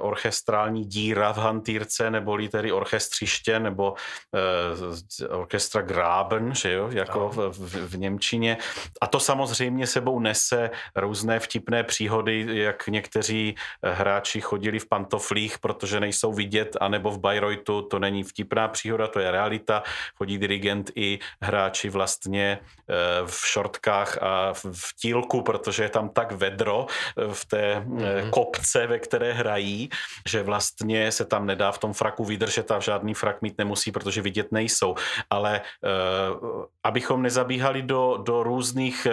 orchestrální 0.00 0.84
díra 0.84 1.32
v 1.32 1.36
hantýrce, 1.36 2.10
neboli 2.10 2.48
tedy 2.48 2.72
orchestřiště, 2.72 3.60
nebo 3.60 3.94
orchestra 5.28 5.82
Graben, 5.82 6.54
že 6.54 6.72
jo, 6.72 6.88
jako 6.92 7.28
v, 7.28 7.36
v, 7.36 7.88
v 7.88 7.98
Němčině. 7.98 8.56
A 9.00 9.06
to 9.06 9.20
samozřejmě 9.20 9.86
sebou 9.86 10.20
nese 10.20 10.70
různé 10.96 11.40
vtipy 11.40 11.57
vtipné 11.58 11.84
příhody, 11.84 12.46
jak 12.48 12.86
někteří 12.86 13.54
eh, 13.82 13.92
hráči 13.92 14.40
chodili 14.40 14.78
v 14.78 14.88
pantoflích, 14.88 15.58
protože 15.58 16.00
nejsou 16.00 16.32
vidět, 16.32 16.76
anebo 16.80 17.10
v 17.10 17.18
Bayreuthu, 17.18 17.82
to 17.82 17.98
není 17.98 18.22
vtipná 18.22 18.68
příhoda, 18.68 19.06
to 19.06 19.20
je 19.20 19.30
realita. 19.30 19.82
Chodí 20.14 20.38
dirigent 20.38 20.90
i 20.94 21.18
hráči 21.42 21.90
vlastně 21.90 22.58
eh, 22.62 22.94
v 23.26 23.46
šortkách 23.46 24.22
a 24.22 24.52
v 24.54 24.94
tílku, 25.00 25.42
protože 25.42 25.82
je 25.82 25.88
tam 25.88 26.08
tak 26.08 26.32
vedro 26.32 26.86
eh, 26.86 27.34
v 27.34 27.44
té 27.44 27.82
mm-hmm. 27.86 28.30
kopce, 28.30 28.86
ve 28.86 28.98
které 28.98 29.32
hrají, 29.32 29.90
že 30.28 30.42
vlastně 30.42 31.12
se 31.12 31.24
tam 31.24 31.46
nedá 31.46 31.72
v 31.72 31.78
tom 31.78 31.92
fraku 31.92 32.24
vydržet 32.24 32.70
a 32.70 32.80
žádný 32.80 33.14
frak 33.14 33.42
mít 33.42 33.58
nemusí, 33.58 33.90
protože 33.92 34.22
vidět 34.22 34.52
nejsou. 34.52 34.94
Ale 35.30 35.60
abychom 36.84 37.22
nezabíhali 37.22 37.82
do, 37.82 38.22
do 38.22 38.42
různých 38.42 39.06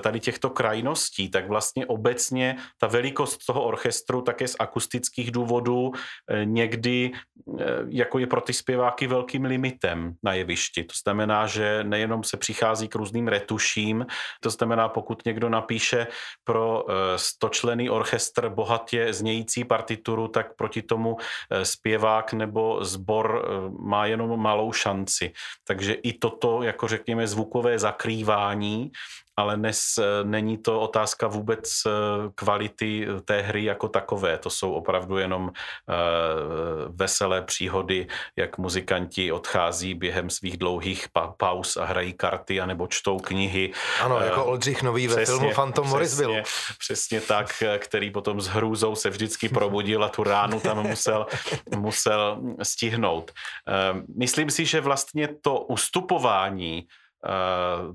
tady 0.00 0.20
těchto 0.20 0.50
krajností, 0.50 1.28
tak 1.28 1.48
vlastně 1.48 1.83
obecně 1.86 2.56
ta 2.78 2.86
velikost 2.86 3.38
toho 3.46 3.62
orchestru 3.62 4.22
také 4.22 4.48
z 4.48 4.56
akustických 4.58 5.30
důvodů 5.30 5.92
eh, 6.30 6.44
někdy 6.44 7.12
eh, 7.12 7.64
jako 7.88 8.18
je 8.18 8.26
pro 8.26 8.40
ty 8.40 8.52
zpěváky 8.52 9.06
velkým 9.06 9.44
limitem 9.44 10.14
na 10.22 10.32
jevišti. 10.32 10.84
To 10.84 10.94
znamená, 11.04 11.46
že 11.46 11.84
nejenom 11.84 12.24
se 12.24 12.36
přichází 12.36 12.88
k 12.88 12.94
různým 12.94 13.28
retuším, 13.28 14.06
to 14.40 14.50
znamená, 14.50 14.88
pokud 14.88 15.24
někdo 15.24 15.48
napíše 15.48 16.06
pro 16.44 16.84
eh, 16.88 16.94
stočlený 17.16 17.90
orchestr 17.90 18.48
bohatě 18.48 19.12
znějící 19.12 19.64
partituru, 19.64 20.28
tak 20.28 20.56
proti 20.56 20.82
tomu 20.82 21.16
zpěvák 21.62 22.32
nebo 22.32 22.84
sbor 22.84 23.48
má 23.80 24.06
jenom 24.06 24.40
malou 24.40 24.72
šanci. 24.72 25.32
Takže 25.66 25.92
i 25.92 26.12
toto, 26.12 26.62
jako 26.62 26.88
řekněme, 26.88 27.26
zvukové 27.26 27.78
zakrývání 27.78 28.92
ale 29.36 29.56
dnes 29.56 29.98
eh, 29.98 30.24
není 30.24 30.58
to 30.58 30.80
otázka 30.80 31.26
vůbec 31.26 31.82
eh, 31.86 31.90
kvality 32.34 33.06
eh, 33.08 33.20
té 33.20 33.40
hry 33.40 33.64
jako 33.64 33.88
takové. 33.88 34.38
To 34.38 34.50
jsou 34.50 34.72
opravdu 34.72 35.18
jenom 35.18 35.50
veselé 36.88 37.42
příhody, 37.42 38.06
jak 38.36 38.58
muzikanti 38.58 39.32
odchází 39.32 39.94
během 39.94 40.30
svých 40.30 40.56
dlouhých 40.56 41.08
pa- 41.12 41.34
pauz 41.36 41.76
a 41.76 41.84
hrají 41.84 42.12
karty 42.12 42.60
anebo 42.60 42.86
čtou 42.86 43.18
knihy. 43.18 43.72
Ano, 44.00 44.20
jako 44.20 44.44
Oldřich 44.44 44.82
Nový 44.82 45.08
ve 45.08 45.26
filmu 45.26 45.50
Phantom 45.50 45.88
Morrisville. 45.88 46.42
Přesně 46.78 47.20
tak, 47.20 47.62
který 47.78 48.10
potom 48.10 48.40
s 48.40 48.46
hrůzou 48.46 48.94
se 48.94 49.10
vždycky 49.10 49.48
probudil 49.48 50.04
a 50.04 50.08
tu 50.08 50.22
ránu 50.24 50.60
tam 50.60 50.82
musel, 50.82 51.26
musel 51.76 52.40
stihnout. 52.62 53.30
Myslím 54.18 54.50
si, 54.50 54.66
že 54.66 54.80
vlastně 54.80 55.28
to 55.42 55.60
ustupování 55.60 56.86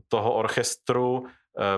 toho 0.08 0.34
orchestru 0.34 1.26
eh, 1.26 1.32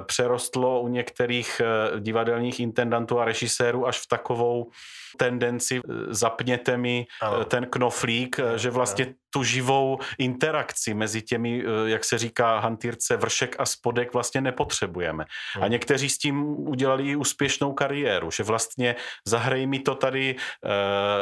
přerostlo 0.05 0.81
u 0.81 0.88
některých 0.88 1.62
eh, 1.62 1.99
divadelních 1.99 2.60
intendantů 2.60 3.19
a 3.19 3.25
režisérů 3.25 3.88
až 3.88 3.99
v 3.99 4.07
takovou 4.07 4.71
tendenci 5.17 5.81
zapněte 6.10 6.77
mi 6.77 7.05
ano. 7.21 7.45
ten 7.45 7.65
knoflík, 7.65 8.39
že 8.55 8.69
vlastně 8.69 9.13
tu 9.29 9.43
živou 9.43 9.99
interakci 10.17 10.93
mezi 10.93 11.21
těmi, 11.21 11.63
jak 11.86 12.05
se 12.05 12.17
říká, 12.17 12.60
hantýrce, 12.60 13.17
vršek 13.17 13.55
a 13.60 13.65
spodek 13.65 14.13
vlastně 14.13 14.41
nepotřebujeme. 14.41 15.25
Hmm. 15.53 15.63
A 15.63 15.67
někteří 15.67 16.10
s 16.10 16.17
tím 16.17 16.43
udělali 16.43 17.03
i 17.03 17.15
úspěšnou 17.15 17.73
kariéru, 17.73 18.31
že 18.31 18.43
vlastně 18.43 18.95
zahrej 19.27 19.67
mi 19.67 19.79
to 19.79 19.95
tady 19.95 20.36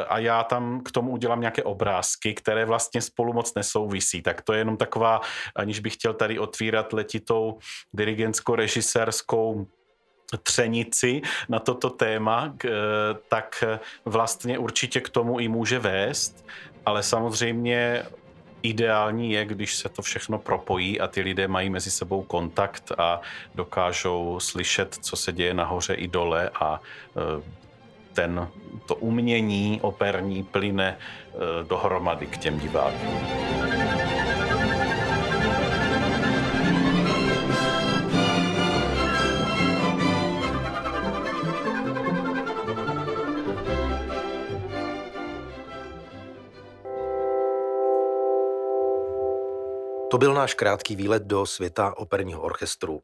a 0.07 0.19
já 0.19 0.43
tam 0.43 0.81
k 0.83 0.91
tomu 0.91 1.12
udělám 1.12 1.39
nějaké 1.39 1.63
obrázky, 1.63 2.33
které 2.33 2.65
vlastně 2.65 3.01
spolu 3.01 3.33
moc 3.33 3.53
nesouvisí. 3.53 4.21
Tak 4.21 4.41
to 4.41 4.53
je 4.53 4.59
jenom 4.59 4.77
taková, 4.77 5.21
aniž 5.55 5.79
bych 5.79 5.93
chtěl 5.93 6.13
tady 6.13 6.39
otvírat 6.39 6.93
letitou 6.93 7.59
dirigentsko-režisérskou 8.39 9.67
třenici 10.43 11.21
na 11.49 11.60
toto 11.60 11.89
téma, 11.89 12.56
tak 13.30 13.63
vlastně 14.06 14.58
určitě 14.58 15.02
k 15.02 15.10
tomu 15.10 15.39
i 15.39 15.47
může 15.47 15.80
vést, 15.80 16.45
ale 16.86 17.04
samozřejmě 17.04 18.06
ideální 18.62 19.32
je, 19.32 19.45
když 19.45 19.75
se 19.75 19.89
to 19.89 20.02
všechno 20.02 20.39
propojí 20.39 20.99
a 20.99 21.08
ty 21.08 21.21
lidé 21.21 21.47
mají 21.47 21.69
mezi 21.69 21.91
sebou 21.91 22.23
kontakt 22.23 22.91
a 22.97 23.21
dokážou 23.56 24.39
slyšet, 24.39 24.97
co 25.02 25.15
se 25.15 25.32
děje 25.32 25.54
nahoře 25.54 25.93
i 25.93 26.08
dole 26.08 26.49
a 26.49 26.82
e, 26.82 27.41
ten, 28.13 28.47
to 28.86 28.95
umění 28.95 29.80
operní 29.82 30.43
plyne 30.43 30.97
dohromady 31.67 32.28
k 32.28 32.38
těm 32.38 32.60
divákům. 32.60 33.88
Byl 50.19 50.34
náš 50.34 50.53
krátký 50.53 50.95
výlet 50.95 51.23
do 51.23 51.45
světa 51.45 51.97
operního 51.97 52.41
orchestru. 52.41 53.01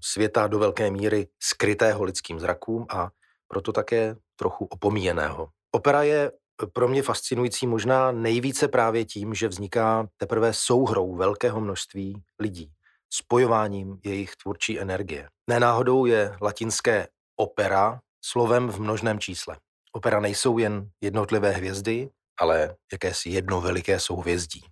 Světa 0.00 0.46
do 0.46 0.58
velké 0.58 0.90
míry 0.90 1.28
skrytého 1.42 2.04
lidským 2.04 2.40
zrakům 2.40 2.86
a 2.90 3.10
proto 3.48 3.72
také 3.72 4.16
trochu 4.36 4.64
opomíjeného. 4.64 5.48
Opera 5.72 6.02
je 6.02 6.32
pro 6.72 6.88
mě 6.88 7.02
fascinující 7.02 7.66
možná 7.66 8.12
nejvíce 8.12 8.68
právě 8.68 9.04
tím, 9.04 9.34
že 9.34 9.48
vzniká 9.48 10.08
teprve 10.16 10.52
souhrou 10.52 11.16
velkého 11.16 11.60
množství 11.60 12.22
lidí, 12.38 12.72
spojováním 13.10 14.00
jejich 14.04 14.36
tvůrčí 14.36 14.80
energie. 14.80 15.28
Nenáhodou 15.50 16.06
je 16.06 16.36
latinské 16.42 17.06
opera 17.36 18.00
slovem 18.24 18.68
v 18.68 18.80
množném 18.80 19.18
čísle. 19.18 19.56
Opera 19.92 20.20
nejsou 20.20 20.58
jen 20.58 20.90
jednotlivé 21.00 21.50
hvězdy, 21.50 22.10
ale 22.40 22.76
jakési 22.92 23.30
jedno 23.30 23.60
veliké 23.60 24.00
souhvězdí. 24.00 24.64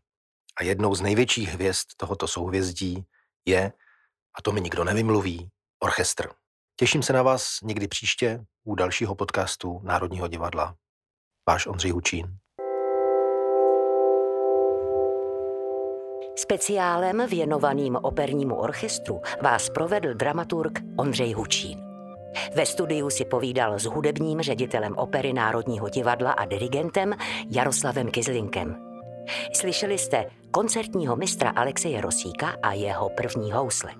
A 0.60 0.64
jednou 0.64 0.94
z 0.94 1.00
největších 1.00 1.48
hvězd 1.48 1.86
tohoto 1.96 2.28
souhvězdí 2.28 3.04
je, 3.44 3.72
a 4.38 4.42
to 4.42 4.52
mi 4.52 4.60
nikdo 4.60 4.84
nevymluví, 4.84 5.50
orchestr. 5.82 6.28
Těším 6.76 7.02
se 7.02 7.12
na 7.12 7.22
vás 7.22 7.58
někdy 7.62 7.88
příště 7.88 8.44
u 8.64 8.74
dalšího 8.74 9.14
podcastu 9.14 9.80
Národního 9.84 10.28
divadla. 10.28 10.76
Váš 11.48 11.66
Ondřej 11.66 11.90
Hučín. 11.90 12.38
Speciálem 16.38 17.26
věnovaným 17.28 17.96
opernímu 17.96 18.54
orchestru 18.54 19.20
vás 19.42 19.70
provedl 19.70 20.14
dramaturg 20.14 20.78
Ondřej 20.98 21.32
Hučín. 21.32 21.80
Ve 22.54 22.66
studiu 22.66 23.10
si 23.10 23.24
povídal 23.24 23.78
s 23.78 23.84
hudebním 23.84 24.40
ředitelem 24.40 24.96
opery 24.96 25.32
Národního 25.32 25.88
divadla 25.88 26.32
a 26.32 26.44
dirigentem 26.44 27.14
Jaroslavem 27.50 28.10
Kizlinkem. 28.10 28.85
Slyšeli 29.52 29.98
jste 29.98 30.26
koncertního 30.50 31.16
mistra 31.16 31.50
Alexeje 31.50 32.00
Rosíka 32.00 32.54
a 32.62 32.72
jeho 32.72 33.08
první 33.08 33.52
housle. 33.52 33.90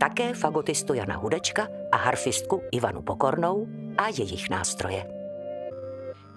Také 0.00 0.34
fagotistu 0.34 0.94
Jana 0.94 1.16
Hudečka 1.16 1.68
a 1.92 1.96
harfistku 1.96 2.62
Ivanu 2.72 3.02
Pokornou 3.02 3.66
a 3.98 4.08
jejich 4.08 4.50
nástroje. 4.50 5.06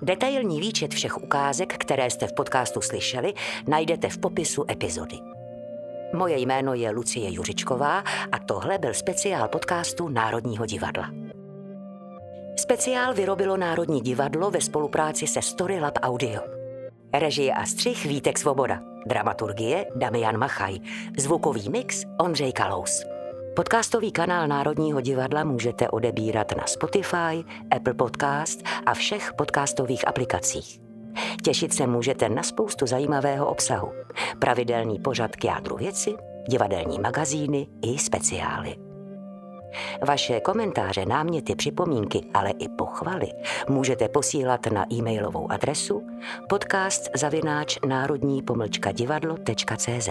Detailní 0.01 0.59
výčet 0.59 0.93
všech 0.93 1.17
ukázek, 1.17 1.77
které 1.77 2.09
jste 2.09 2.27
v 2.27 2.33
podcastu 2.33 2.81
slyšeli, 2.81 3.33
najdete 3.67 4.09
v 4.09 4.17
popisu 4.17 4.65
epizody. 4.71 5.15
Moje 6.13 6.37
jméno 6.39 6.73
je 6.73 6.91
Lucie 6.91 7.33
Juřičková 7.33 8.03
a 8.31 8.39
tohle 8.39 8.77
byl 8.77 8.93
speciál 8.93 9.47
podcastu 9.47 10.09
Národního 10.09 10.65
divadla. 10.65 11.09
Speciál 12.59 13.13
vyrobilo 13.13 13.57
Národní 13.57 14.01
divadlo 14.01 14.51
ve 14.51 14.61
spolupráci 14.61 15.27
se 15.27 15.41
Storylab 15.41 15.97
Audio. 16.01 16.54
Režie 17.19 17.53
a 17.53 17.65
střih 17.65 18.05
Vítek 18.05 18.39
Svoboda. 18.39 18.81
Dramaturgie 19.05 19.85
Damian 19.95 20.37
Machaj. 20.37 20.79
Zvukový 21.17 21.69
mix 21.69 22.03
Ondřej 22.19 22.53
Kalous. 22.53 23.03
Podcastový 23.55 24.11
kanál 24.11 24.47
Národního 24.47 25.01
divadla 25.01 25.43
můžete 25.43 25.89
odebírat 25.89 26.57
na 26.57 26.67
Spotify, 26.67 27.43
Apple 27.71 27.93
Podcast 27.93 28.63
a 28.85 28.93
všech 28.93 29.33
podcastových 29.33 30.07
aplikacích. 30.07 30.79
Těšit 31.43 31.73
se 31.73 31.87
můžete 31.87 32.29
na 32.29 32.43
spoustu 32.43 32.87
zajímavého 32.87 33.47
obsahu. 33.47 33.91
Pravidelný 34.39 34.99
pořad 34.99 35.35
k 35.35 35.43
jádru 35.43 35.77
věci, 35.77 36.15
divadelní 36.49 36.99
magazíny 36.99 37.67
i 37.81 37.97
speciály. 37.97 38.84
Vaše 40.07 40.39
komentáře, 40.39 41.05
náměty, 41.05 41.55
připomínky, 41.55 42.21
ale 42.33 42.49
i 42.49 42.69
pochvaly 42.69 43.27
můžete 43.69 44.07
posílat 44.07 44.65
na 44.65 44.85
e-mailovou 44.93 45.51
adresu 45.51 46.07
podcast 46.49 47.09
zavináč 47.15 47.79
národní 47.87 48.41
pomlčka 48.41 48.91
divadlo.cz. 48.91 50.09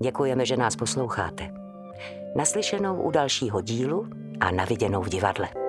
Děkujeme, 0.00 0.46
že 0.46 0.56
nás 0.56 0.76
posloucháte. 0.76 1.50
Naslyšenou 2.36 3.02
u 3.02 3.10
dalšího 3.10 3.60
dílu 3.60 4.06
a 4.40 4.50
naviděnou 4.50 5.02
v 5.02 5.08
divadle. 5.08 5.65